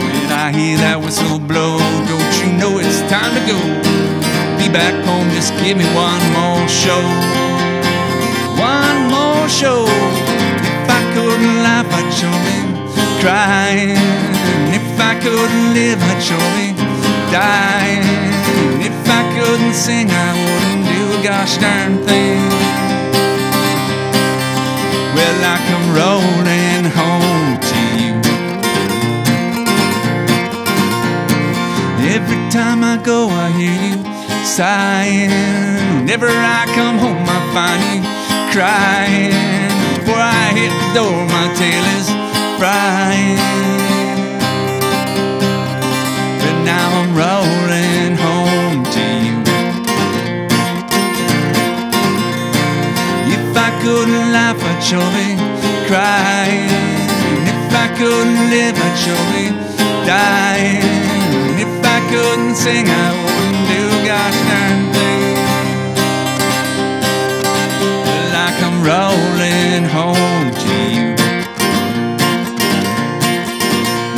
[0.00, 1.76] When I hear that whistle blow,
[2.08, 3.58] don't you know it's time to go?
[4.56, 7.53] Be back home, just give me one more show.
[8.64, 9.84] One more show.
[9.84, 12.60] If I couldn't laugh, I'd surely
[13.20, 13.92] cry.
[14.64, 16.70] And if I couldn't live, I'd surely
[17.28, 18.00] die.
[18.00, 22.40] And if I couldn't sing, I wouldn't do a gosh darn thing.
[25.16, 28.14] Well, I come rolling home to you.
[32.16, 33.98] Every time I go, I hear you
[34.56, 35.30] sighing.
[36.00, 38.13] Whenever I come home, I find you
[38.54, 39.34] crying.
[39.98, 42.06] Before I hit the door, my tail is
[42.54, 43.38] frying.
[46.38, 49.36] But now I'm rolling home to you.
[53.34, 55.34] If I couldn't laugh, I'd surely
[55.90, 56.46] cry.
[57.34, 59.48] And if I couldn't live, I'd surely
[60.06, 60.78] die.
[61.42, 65.13] And if I couldn't sing, I wouldn't do gosh darn thing.
[69.94, 71.14] Home to you.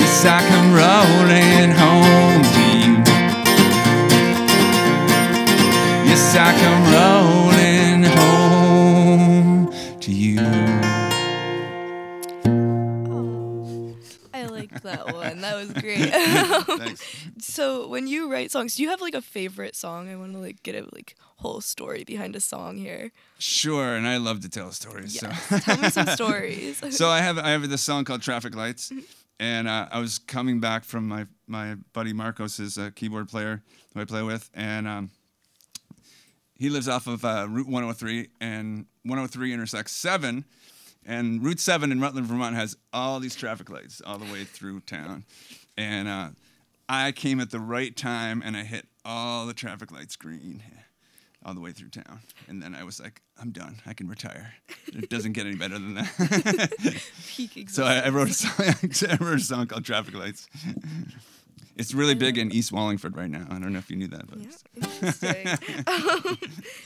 [0.01, 2.93] Yes, I come rolling home to you.
[6.09, 9.69] Yes, I come rolling home
[10.01, 10.41] to you.
[13.13, 13.95] Oh,
[14.33, 15.43] I liked that one.
[15.43, 16.06] That was great.
[17.39, 20.09] So when you write songs, do you have like a favorite song?
[20.09, 23.13] I want to like get a like whole story behind a song here.
[23.39, 25.21] Sure, and I love to tell stories.
[25.21, 25.43] Yes.
[25.49, 25.59] So.
[25.59, 26.83] Tell me some stories.
[26.97, 29.01] so I have I have this song called Traffic Lights, Mm-hmm.
[29.41, 34.01] and uh, I was coming back from my my buddy Marcos, a keyboard player who
[34.01, 35.11] I play with, and um,
[36.59, 40.45] he lives off of uh, Route 103, and 103 intersects seven,
[41.05, 44.81] and Route seven in Rutland, Vermont has all these traffic lights all the way through
[44.81, 45.25] town,
[45.77, 46.29] and uh,
[46.89, 50.63] I came at the right time, and I hit all the traffic lights green.
[51.45, 53.77] All the way through town, and then I was like, "I'm done.
[53.87, 54.55] I can retire.
[54.89, 56.73] It doesn't get any better than that."
[57.29, 58.53] Peak So I, I wrote a song.
[59.09, 60.49] I wrote a song called "Traffic Lights."
[61.77, 63.47] It's really big in East Wallingford right now.
[63.51, 65.47] I don't know if you knew that, but Yeah, interesting.
[65.87, 66.39] um,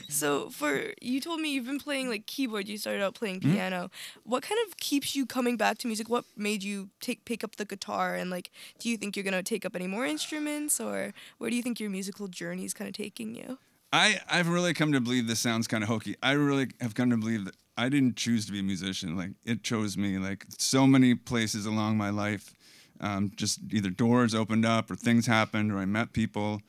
[0.09, 2.67] so for you told me you've been playing like keyboard.
[2.67, 3.53] You started out playing Mm-hmm.
[3.53, 3.89] piano.
[4.23, 6.09] What kind of keeps you coming back to music?
[6.09, 8.15] What made you take pick up the guitar?
[8.15, 11.55] And like, do you think you're gonna take up any more instruments, or where do
[11.55, 13.57] you think your musical journey is kind of taking you?
[13.93, 16.15] I I've really come to believe this sounds kind of hokey.
[16.21, 19.15] I really have come to believe that I didn't choose to be a musician.
[19.15, 20.17] Like it chose me.
[20.17, 22.53] Like so many places along my life,
[23.01, 26.61] um, just either doors opened up or things happened or I met people,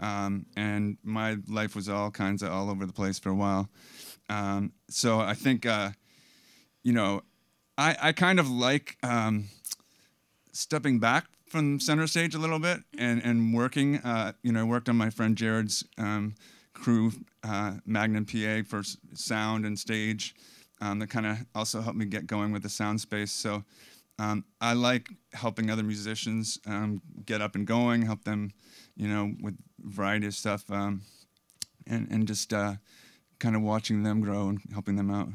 [0.00, 3.68] um, and my life was all kinds of all over the place for a while.
[4.28, 5.90] Um, so I think, uh,
[6.82, 7.22] you know,
[7.76, 9.46] I I kind of like um,
[10.52, 13.96] stepping back from center stage a little bit and and working.
[13.98, 16.34] Uh, you know, I worked on my friend Jared's um,
[16.74, 17.12] crew,
[17.42, 18.82] uh, Magnum PA for
[19.14, 20.34] sound and stage.
[20.80, 23.32] Um, that kind of also helped me get going with the sound space.
[23.32, 23.64] So
[24.18, 28.52] um, I like helping other musicians um, get up and going, help them,
[28.96, 31.02] you know, with variety of stuff, um,
[31.86, 32.74] and and just uh,
[33.38, 35.28] kind of watching them grow and helping them out.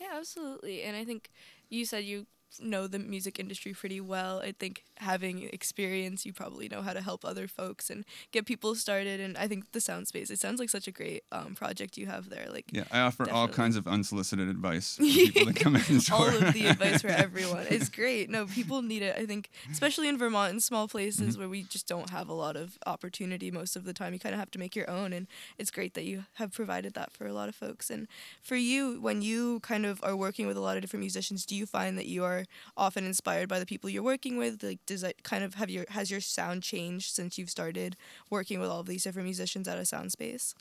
[0.00, 0.82] Yeah, absolutely.
[0.82, 1.30] And I think
[1.68, 2.26] you said you
[2.60, 4.40] know the music industry pretty well.
[4.40, 8.74] I think having experience, you probably know how to help other folks and get people
[8.74, 9.20] started.
[9.20, 12.06] And I think the Sound Space, it sounds like such a great um, project you
[12.06, 12.46] have there.
[12.50, 16.26] Like Yeah, I offer all kinds of unsolicited advice for people that come in all
[16.28, 17.66] of the advice for everyone.
[17.70, 18.28] It's great.
[18.30, 19.16] No, people need it.
[19.16, 21.38] I think, especially in Vermont, in small places Mm-hmm.
[21.40, 24.34] where we just don't have a lot of opportunity most of the time, you kind
[24.34, 25.12] of have to make your own.
[25.12, 25.26] And
[25.58, 27.90] it's great that you have provided that for a lot of folks.
[27.90, 28.06] And
[28.42, 31.54] for you, when you kind of are working with a lot of different musicians, do
[31.54, 32.39] you find that you are
[32.76, 34.62] often inspired by the people you're working with?
[34.62, 37.96] Like, does that kind of have your has your sound changed since you've started
[38.30, 40.54] working with all of these different musicians at a sound space?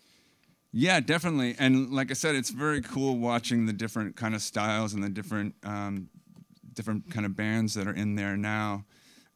[0.71, 1.55] Yeah, definitely.
[1.57, 5.09] And like I said, it's very cool watching the different kind of styles and the
[5.09, 6.09] different um,
[6.73, 8.85] different kind of bands that are in there now,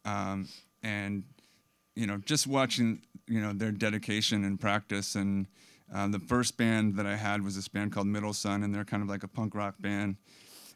[0.06, 0.48] um,
[0.84, 1.24] and
[1.96, 5.16] you know, just watching you know their dedication and practice.
[5.16, 5.48] And
[5.91, 8.86] um, the first band that I had was this band called Middle Sun, and they're
[8.86, 10.18] kind of like a punk rock band.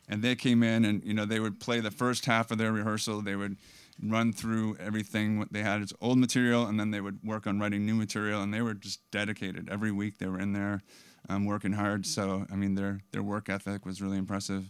[0.08, 2.72] And they came in, and you know, they would play the first half of their
[2.72, 3.22] rehearsal.
[3.22, 3.58] They would
[4.01, 7.60] run through everything what they had as old material, and then they would work on
[7.60, 8.41] writing new material.
[8.41, 9.68] And they were just dedicated.
[9.70, 10.82] Every week they were in there,
[11.30, 12.05] um, working hard.
[12.05, 14.70] So I mean, their their work ethic was really impressive,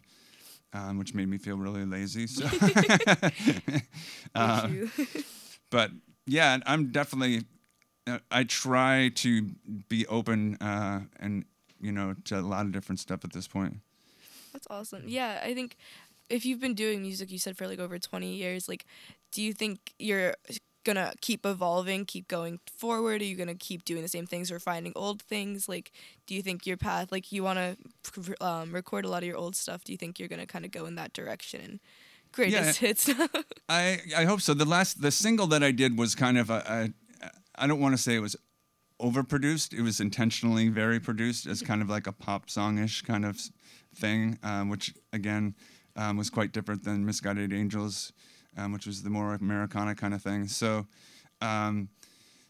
[0.74, 2.26] um, which made me feel really lazy.
[2.28, 2.48] So,
[4.36, 4.70] uh,
[5.70, 5.92] but
[6.26, 7.44] yeah, I'm definitely.
[8.08, 9.52] uh, I try to
[9.90, 11.46] be open uh, and
[11.80, 13.78] you know to a lot of different stuff at this point.
[14.58, 15.04] That's awesome.
[15.08, 15.78] Yeah, I think
[16.32, 18.86] if you've been doing music, you said for like over 20 years, like,
[19.32, 20.34] do you think you're
[20.84, 23.22] gonna keep evolving, keep going forward?
[23.22, 25.70] Are you gonna keep doing the same things or finding old things?
[25.70, 25.92] Like,
[26.26, 27.78] do you think your path, like, you wanna
[28.42, 29.84] um, record a lot of your old stuff?
[29.84, 31.80] Do you think you're gonna kind of go in that direction and
[32.32, 33.12] greatest hits?
[33.70, 34.56] I I hope so.
[34.56, 36.92] The last the single that I did was kind of a,
[37.22, 38.36] a I don't want to say it was
[39.02, 39.74] overproduced.
[39.74, 43.40] It was intentionally very produced as kind of like a pop songish kind of
[43.96, 45.56] thing, um, which again
[45.96, 48.14] um, was quite different than Misguided Angels,
[48.58, 50.48] um, which was the more Americana kind of thing.
[50.48, 50.88] So
[51.42, 51.90] um,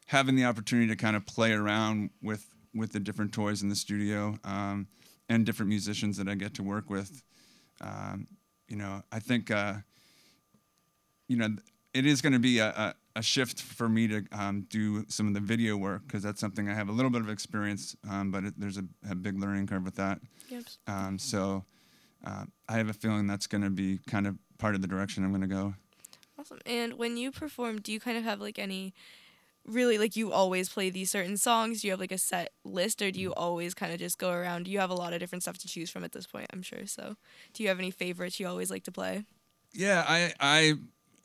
[0.08, 3.76] having the opportunity to kind of play around with with the different toys in the
[3.76, 4.88] studio um,
[5.30, 7.24] and different musicians that I get to work with,
[7.82, 8.28] um,
[8.68, 9.52] you know, I think.
[9.52, 9.76] Uh,
[11.28, 11.50] you know,
[11.94, 15.28] it is going to be a, a, a shift for me to um, do some
[15.28, 18.30] of the video work because that's something I have a little bit of experience, um,
[18.30, 20.20] but it, there's a, a big learning curve with that.
[20.50, 20.64] Yep.
[20.86, 21.66] Um, so
[22.26, 25.24] uh, I have a feeling that's going to be kind of part of the direction
[25.24, 25.74] I'm going to go.
[26.40, 26.60] Awesome.
[26.68, 28.94] And when you perform, do you kind of have like any
[29.66, 31.82] really like you always play these certain songs?
[31.82, 34.30] Do you have like a set list or do you always kind of just go
[34.30, 34.68] around?
[34.68, 36.86] You have a lot of different stuff to choose from at this point, I'm sure.
[36.86, 37.16] So,
[37.54, 39.26] do you have any favorites you always like to play?
[39.74, 40.74] Yeah, I, I,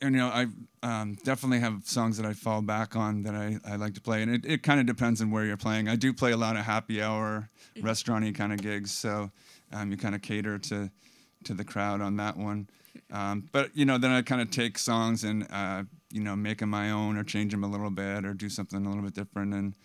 [0.03, 0.47] you know, I
[0.83, 4.21] um, definitely have songs that I fall back on that I, I like to play,
[4.21, 5.87] and it, it kind of depends on where you're playing.
[5.87, 7.49] I do play a lot of happy hour,
[7.81, 9.31] restauranty kind of gigs, so
[9.71, 10.91] um, you kind of cater to
[11.45, 12.69] to the crowd on that one.
[13.11, 16.59] Um, but you know, then I kind of take songs and uh, you know make
[16.59, 19.13] them my own, or change them a little bit, or do something a little bit
[19.13, 19.75] different, and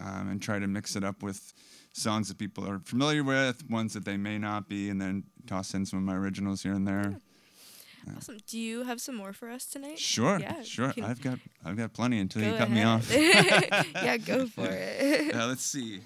[0.00, 1.52] um, and try to mix it up with
[1.92, 5.74] songs that people are familiar with, ones that they may not be, and then toss
[5.74, 7.20] in some of my originals here and there.
[8.14, 8.38] Awesome.
[8.46, 9.98] Do you have some more for us tonight?
[9.98, 10.92] Sure, Yeah, sure.
[11.02, 13.10] I've got I've got plenty until you cut me off.
[13.14, 15.34] yeah, go for it.
[15.34, 16.00] uh, let's see.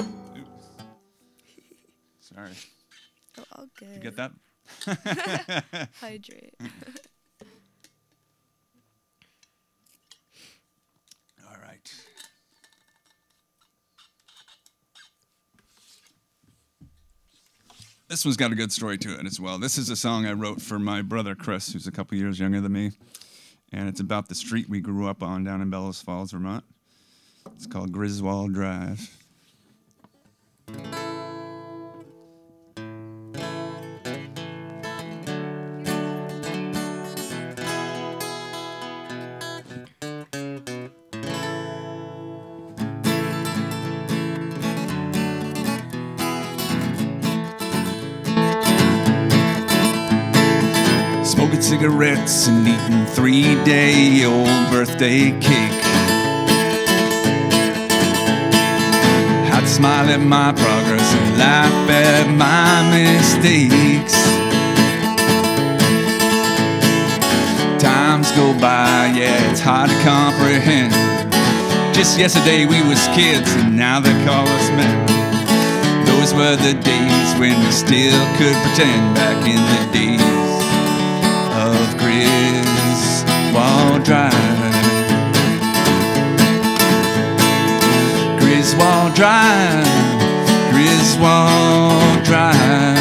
[0.00, 0.68] Oops.
[2.20, 2.52] Sorry.
[3.38, 3.88] oh, all good.
[3.94, 4.32] You get that?
[6.00, 6.54] Hydrate.
[11.48, 11.90] All right.
[18.12, 19.58] This one's got a good story to it as well.
[19.58, 22.60] This is a song I wrote for my brother Chris, who's a couple years younger
[22.60, 22.90] than me,
[23.72, 26.62] and it's about the street we grew up on down in Bellows Falls, Vermont.
[27.56, 29.21] It's called Griswold Drive.
[51.82, 55.82] Cigarettes and eating three day old birthday cake.
[59.50, 64.14] I'd smile at my progress and laugh at my mistakes.
[67.82, 70.92] Times go by, yeah, it's hard to comprehend.
[71.92, 76.06] Just yesterday we was kids and now they call us men.
[76.06, 80.51] Those were the days when we still could pretend back in the days
[81.92, 84.32] of Griswold Drive.
[88.38, 89.86] Griswold Drive,
[90.70, 92.98] Griswold Drive.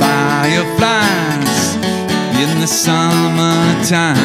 [0.00, 1.76] Fireflies
[2.42, 4.16] in the summertime.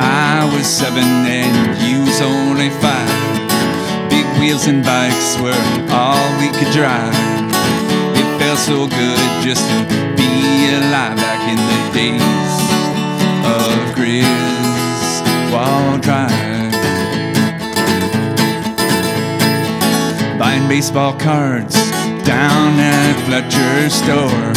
[0.00, 3.17] I was seven and you was only five.
[4.38, 5.52] Wheels and bikes were
[5.90, 7.12] all we could drive.
[8.14, 9.84] It felt so good just to
[10.16, 12.54] be alive back in the days
[13.44, 14.30] of Griswold
[16.02, 16.72] Drive.
[20.38, 21.74] Buying baseball cards
[22.24, 24.52] down at Fletcher's store.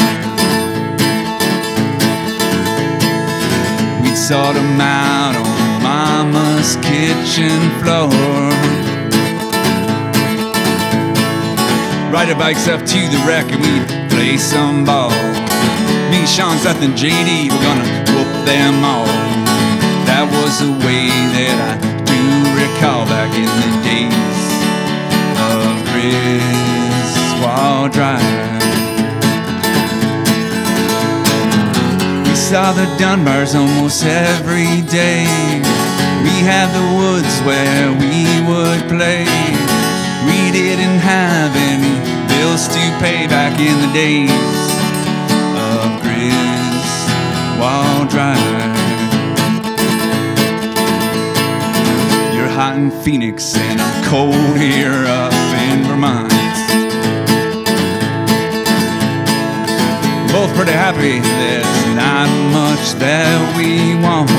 [4.03, 5.47] We'd sort 'em out on
[5.81, 8.80] Mama's kitchen floor.
[12.11, 15.11] Ride our bikes up to the wreck and we'd play some ball.
[16.11, 19.07] Me, Sean, Seth, and JD, we're gonna whoop them all.
[20.11, 22.19] That was the way that I do
[22.51, 24.11] recall back in the days
[25.39, 28.19] of Griswold Drive.
[32.27, 35.23] We saw the Dunbars almost every day.
[36.27, 39.23] We had the woods where we would play.
[40.27, 41.90] We didn't have any
[42.41, 44.31] bills to pay back in the days
[45.69, 46.49] of Griswold
[48.09, 48.73] Drive.
[52.33, 55.33] You're hot in Phoenix and I'm cold here up
[55.67, 56.31] in Vermont.
[60.31, 62.29] Both pretty happy, there's not
[62.59, 64.29] much that we want.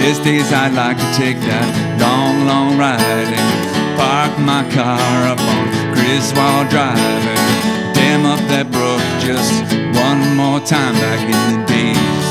[0.00, 3.57] These days I'd like to take that long, long ride
[3.98, 9.64] park my car up on Griswold Drive and dam up that brook just
[9.98, 12.30] one more time back in the days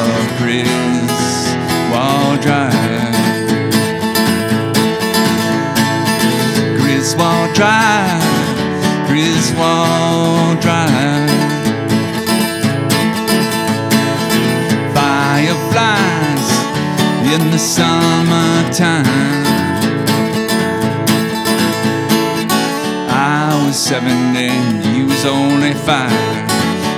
[0.00, 3.12] of Griswold Drive.
[6.80, 8.24] Griswold Drive,
[9.06, 11.28] Griswold Drive.
[14.96, 16.48] Fireflies
[17.34, 19.43] in the summertime.
[23.94, 26.10] Seven and you was only five.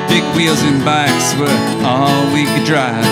[0.09, 3.05] Big wheels and bikes were all we could drive.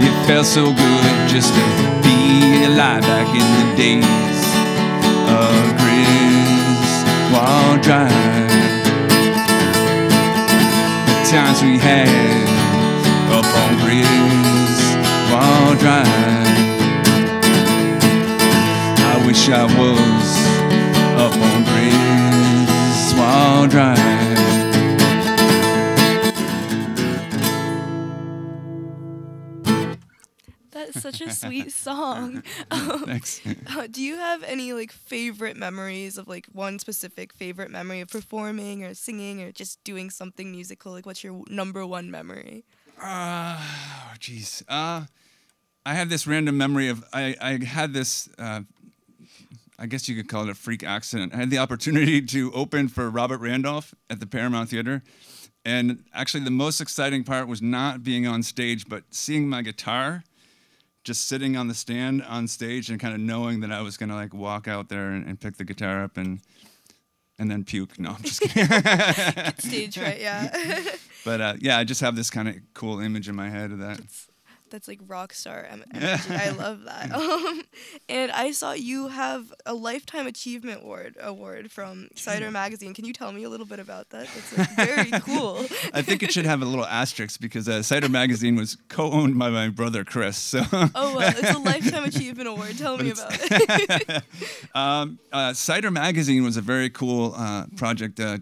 [0.00, 1.64] It felt so good just to
[2.06, 4.40] be alive back in the days
[5.42, 8.48] of Griswold Drive.
[11.08, 12.08] The times we had
[13.36, 16.08] up on Griswold Drive.
[19.12, 20.28] I wish I was
[21.24, 21.56] up on
[23.68, 23.96] Drive.
[30.70, 32.42] That's such a sweet song.
[32.70, 33.40] Um, Thanks.
[33.74, 38.08] uh, do you have any like favorite memories of like one specific favorite memory of
[38.08, 40.92] performing or singing or just doing something musical?
[40.92, 42.64] Like, what's your number one memory?
[43.00, 44.62] Uh, oh, jeez.
[44.68, 45.04] Uh,
[45.86, 48.28] I have this random memory of I, I had this.
[48.38, 48.62] Uh,
[49.78, 51.34] I guess you could call it a freak accident.
[51.34, 55.02] I had the opportunity to open for Robert Randolph at the Paramount Theater.
[55.64, 60.22] And actually, the most exciting part was not being on stage, but seeing my guitar
[61.06, 64.08] just sitting on the stand on stage and kind of knowing that I was going
[64.08, 66.40] to like walk out there and, and pick the guitar up and
[67.38, 67.98] and then puke.
[67.98, 68.66] No, I'm just kidding.
[69.58, 70.82] Stage right, yeah.
[71.24, 73.78] but uh, yeah, I just have this kind of cool image in my head of
[73.78, 74.00] that.
[74.70, 76.22] That's like rock star energy.
[76.30, 77.12] I love that.
[77.26, 77.62] Um,
[78.08, 82.94] and I saw you have a lifetime achievement award award from Cider Magazine.
[82.94, 84.28] Can you tell me a little bit about that?
[84.28, 85.64] That's like, very cool.
[85.92, 89.50] I think it should have a little asterisk because uh, Cider Magazine was co-owned by
[89.50, 90.36] my brother Chris.
[90.36, 92.76] So Oh well, it's a lifetime achievement award.
[92.78, 94.22] Tell me about it.
[94.74, 98.38] um, uh, Cider Magazine was a very cool uh, project uh,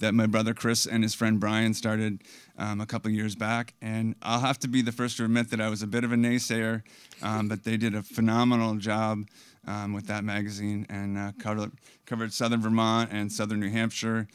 [0.00, 2.22] that my brother Chris and his friend Brian started
[2.58, 3.74] um, a couple years back.
[3.80, 6.12] And I'll have to be the first to admit that I was a bit of
[6.12, 6.82] a naysayer,
[7.22, 9.24] um, but they did a phenomenal job
[9.66, 11.72] um, with that magazine and uh, covered,
[12.06, 14.28] covered southern Vermont and southern New Hampshire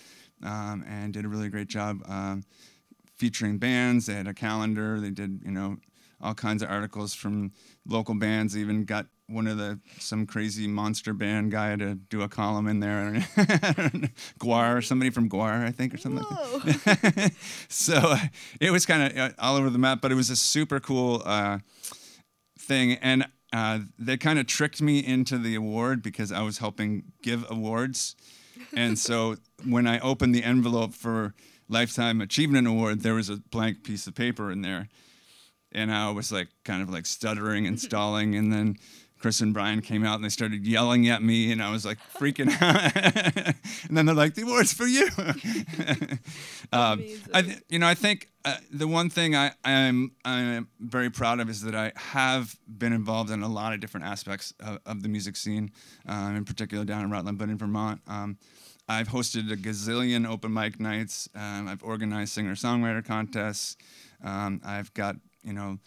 [0.43, 2.43] um, and did a really great job um,
[3.15, 4.07] featuring bands.
[4.07, 4.99] They had a calendar.
[4.99, 5.77] They did, you know,
[6.21, 7.51] all kinds of articles from
[7.85, 8.57] local bands.
[8.57, 12.79] Even got one of the some crazy monster band guy to do a column in
[12.79, 13.13] there.
[14.39, 16.25] GWAR, somebody from GWAR, I think, or something.
[16.65, 17.33] Like
[17.69, 18.19] so uh,
[18.59, 21.21] it was kind of uh, all over the map, but it was a super cool
[21.25, 21.59] uh,
[22.59, 27.03] thing, and uh, they kind of tricked me into the award because I was helping
[27.21, 28.15] give awards,
[28.75, 31.33] and so when I opened the envelope for
[31.69, 34.89] lifetime achievement award, there was a blank piece of paper in there,
[35.71, 38.77] and I was like kind of like stuttering and stalling, and then
[39.21, 41.99] Chris and Brian came out and they started yelling at me, and I was like
[42.17, 43.55] freaking out.
[43.87, 45.07] and then they're like, "The award's for you."
[46.73, 47.03] um,
[47.33, 51.39] I, th- you know, I think uh, the one thing I I'm I'm very proud
[51.39, 55.03] of is that I have been involved in a lot of different aspects of, of
[55.03, 55.71] the music scene,
[56.07, 58.01] um, in particular down in Rutland, but in Vermont.
[58.07, 58.37] Um,
[58.89, 61.29] I've hosted a gazillion open mic nights.
[61.35, 63.77] Um, I've organized singer songwriter contests.
[64.23, 65.79] Um, I've got you know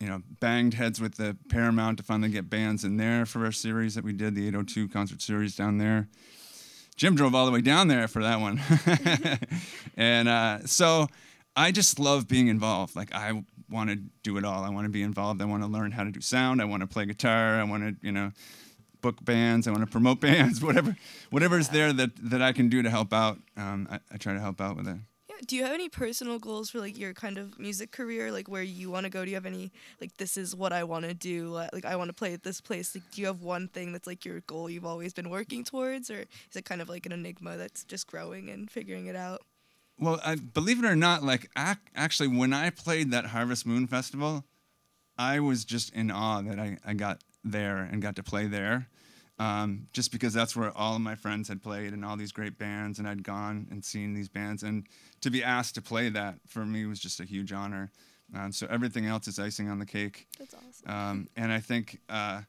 [0.00, 3.52] you know, banged heads with the Paramount to finally get bands in there for our
[3.52, 6.08] series that we did, the 802 concert series down there.
[6.96, 8.60] Jim drove all the way down there for that one.
[9.96, 11.06] and uh, so
[11.54, 12.96] I just love being involved.
[12.96, 14.64] Like, I want to do it all.
[14.64, 15.40] I want to be involved.
[15.40, 16.60] I want to learn how to do sound.
[16.60, 17.58] I want to play guitar.
[17.58, 18.32] I want to, you know,
[19.00, 19.66] book bands.
[19.66, 20.62] I want to promote bands.
[20.62, 20.96] Whatever,
[21.30, 24.34] whatever is there that, that I can do to help out, um, I, I try
[24.34, 24.96] to help out with it
[25.46, 28.30] do you have any personal goals for like your kind of music career?
[28.32, 29.24] Like where you want to go?
[29.24, 31.96] Do you have any like this is what i want to do uh, like i
[31.96, 32.94] want to play at this place?
[32.94, 36.10] Like do you have one thing that's like your goal you've always been working towards?
[36.10, 39.42] Or is it kind of like an enigma that's just growing and figuring it out?
[39.98, 43.86] Well I, believe it or not like ac- actually when i played that harvest moon
[43.86, 44.44] festival
[45.16, 48.88] i was just in awe that i, I got there and got to play there
[49.38, 52.58] um, just because that's where all of my friends had played and all these great
[52.58, 54.86] bands, and I'd gone and seen these bands, and
[55.20, 57.90] to be asked to play that for me was just a huge honor.
[58.34, 60.26] Um, so everything else is icing on the cake.
[60.38, 60.90] That's awesome.
[60.90, 62.42] Um, and I think, uh,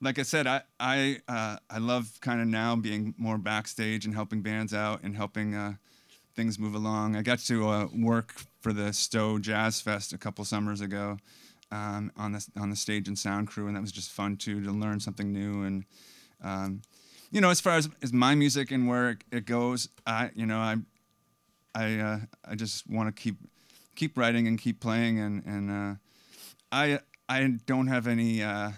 [0.00, 4.14] like I said, I I uh, I love kind of now being more backstage and
[4.14, 5.74] helping bands out and helping uh,
[6.36, 7.16] things move along.
[7.16, 11.18] I got to uh, work for the Stowe Jazz Fest a couple summers ago
[11.74, 14.62] um, on the on the stage and sound crew, and that was just fun too
[14.62, 15.64] to learn something new.
[15.64, 15.84] And
[16.42, 16.82] um,
[17.30, 20.46] you know, as far as, as my music and where it, it goes, I you
[20.46, 20.76] know I
[21.74, 23.36] I uh, I just want to keep
[23.96, 25.94] keep writing and keep playing, and and uh,
[26.70, 28.42] I I don't have any.
[28.42, 28.70] Uh,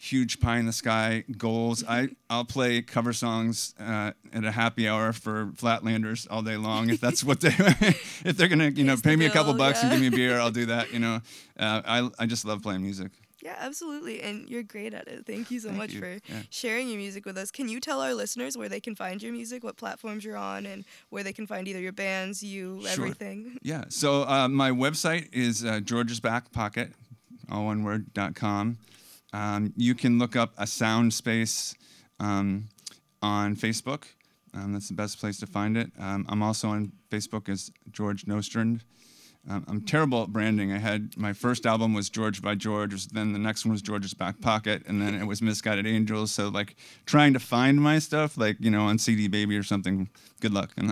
[0.00, 1.84] huge pie in the sky goals.
[1.86, 6.88] I I'll play cover songs uh, at a happy hour for Flatlanders all day long
[6.88, 7.48] if that's what they
[8.24, 9.90] if they're gonna you know pay me a couple bucks yeah.
[9.90, 10.92] and give me a beer, I'll do that.
[10.92, 11.20] You know,
[11.58, 13.12] uh, I I just love playing music.
[13.42, 15.24] Yeah, absolutely, and you're great at it.
[15.26, 16.00] Thank you so Thank much you.
[16.00, 16.42] for yeah.
[16.50, 17.50] sharing your music with us.
[17.50, 20.66] Can you tell our listeners where they can find your music, what platforms you're on,
[20.66, 22.90] and where they can find either your bands, you, Sure.
[22.90, 23.56] everything?
[23.62, 23.84] Yeah.
[23.88, 26.92] So uh, my website is uh, George's Back Pocket,
[27.50, 28.76] all one word, dot com.
[29.32, 31.74] Um, you can look up a sound space
[32.18, 32.68] um,
[33.22, 34.04] on Facebook.
[34.52, 35.90] Um, that's the best place to find it.
[35.98, 38.84] Um, I'm also on Facebook as George Nostrand.
[39.48, 40.70] Um, I'm terrible at branding.
[40.72, 43.06] I had my first album was George by George.
[43.06, 46.30] Then the next one was George's Back Pocket, and then it was Misguided Angels.
[46.30, 46.76] So like
[47.06, 50.10] trying to find my stuff, like you know on CD Baby or something.
[50.40, 50.72] Good luck.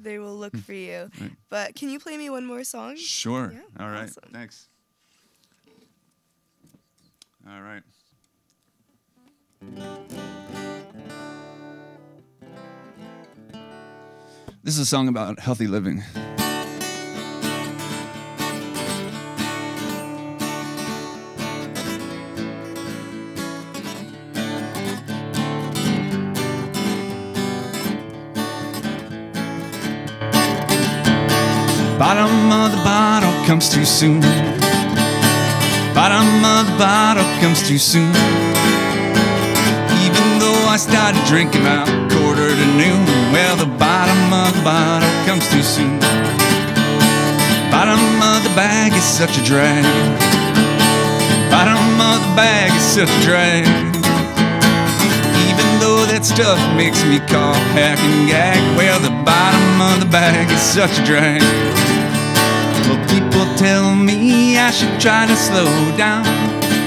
[0.00, 1.10] They will look for you.
[1.20, 1.32] Right.
[1.48, 2.96] But can you play me one more song?
[2.96, 3.52] Sure.
[3.52, 4.04] Yeah, All right.
[4.04, 4.30] awesome.
[4.32, 4.68] Thanks.
[7.46, 7.82] All right.
[14.62, 16.02] This is a song about healthy living.
[31.98, 34.47] Bottom of the bottle comes too soon.
[35.98, 38.14] Bottom of the bottle comes too soon.
[40.06, 43.02] Even though I started drinking about quarter to noon,
[43.34, 45.98] well, the bottom of the bottle comes too soon.
[47.74, 49.82] Bottom of the bag is such a drag.
[51.50, 53.66] Bottom of the bag is such a drag.
[55.50, 60.06] Even though that stuff makes me cough, hack, and gag, well, the bottom of the
[60.06, 61.42] bag is such a drag.
[62.86, 65.64] Well, people tell me I should try to slow
[65.96, 66.24] down,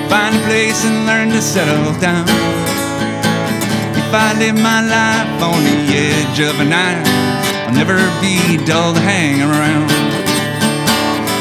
[0.07, 2.29] find a place and learn to settle down.
[3.97, 7.01] If I live my life on the edge of a knife,
[7.65, 9.89] I'll never be dull to hang around.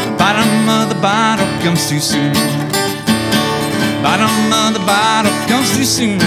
[0.09, 0.49] The bottom
[0.80, 2.32] of the bottle comes too soon.
[4.01, 4.32] Bottom
[4.64, 6.24] of the bottle comes too soon.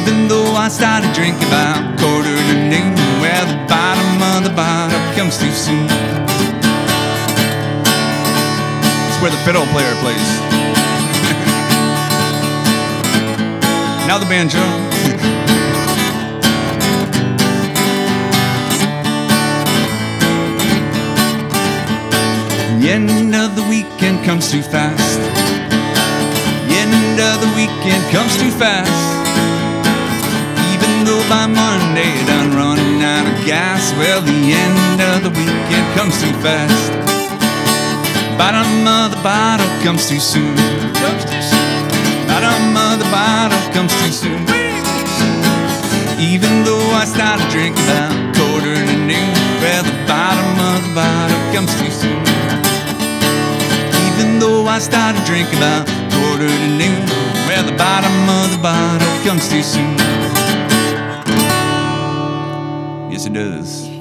[0.00, 5.04] Even though I started drinking about quarter to noon, well, the bottom of the bottle
[5.12, 6.31] comes too soon.
[9.22, 10.18] Where the fiddle player plays.
[14.08, 14.58] now the banjo.
[22.80, 25.20] the end of the weekend comes too fast.
[26.66, 28.90] The end of the weekend comes too fast.
[30.74, 33.92] Even though by Monday, done running out of gas.
[33.92, 37.21] Well, the end of the weekend comes too fast.
[38.42, 40.56] Bottom of the bottle comes too soon.
[42.26, 44.42] Bottom of the bottle comes too soon.
[46.18, 49.30] Even though I started drinking about quarter to noon,
[49.62, 52.18] well, the bottom of the bottle comes too soon.
[54.10, 57.06] Even though I started drinking about quarter to noon,
[57.46, 59.96] well, the bottom of the bottle comes too soon.
[63.08, 63.91] Yes, it does.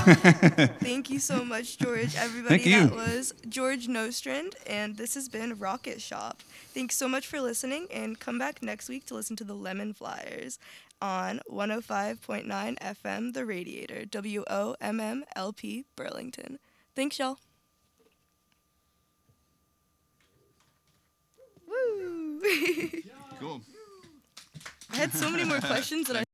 [0.80, 2.16] Thank you so much, George.
[2.16, 2.86] Everybody, Thank you.
[2.88, 6.38] that was George Nostrand, and this has been Rocket Shop.
[6.72, 9.92] Thanks so much for listening, and come back next week to listen to the Lemon
[9.92, 10.58] Flyers
[11.02, 12.46] on 105.9
[12.78, 16.58] FM, The Radiator, W O M M L P, Burlington.
[16.94, 17.38] Thanks, y'all.
[21.68, 22.40] Woo!
[23.38, 23.62] Cool.
[24.92, 26.24] I had so many more questions that I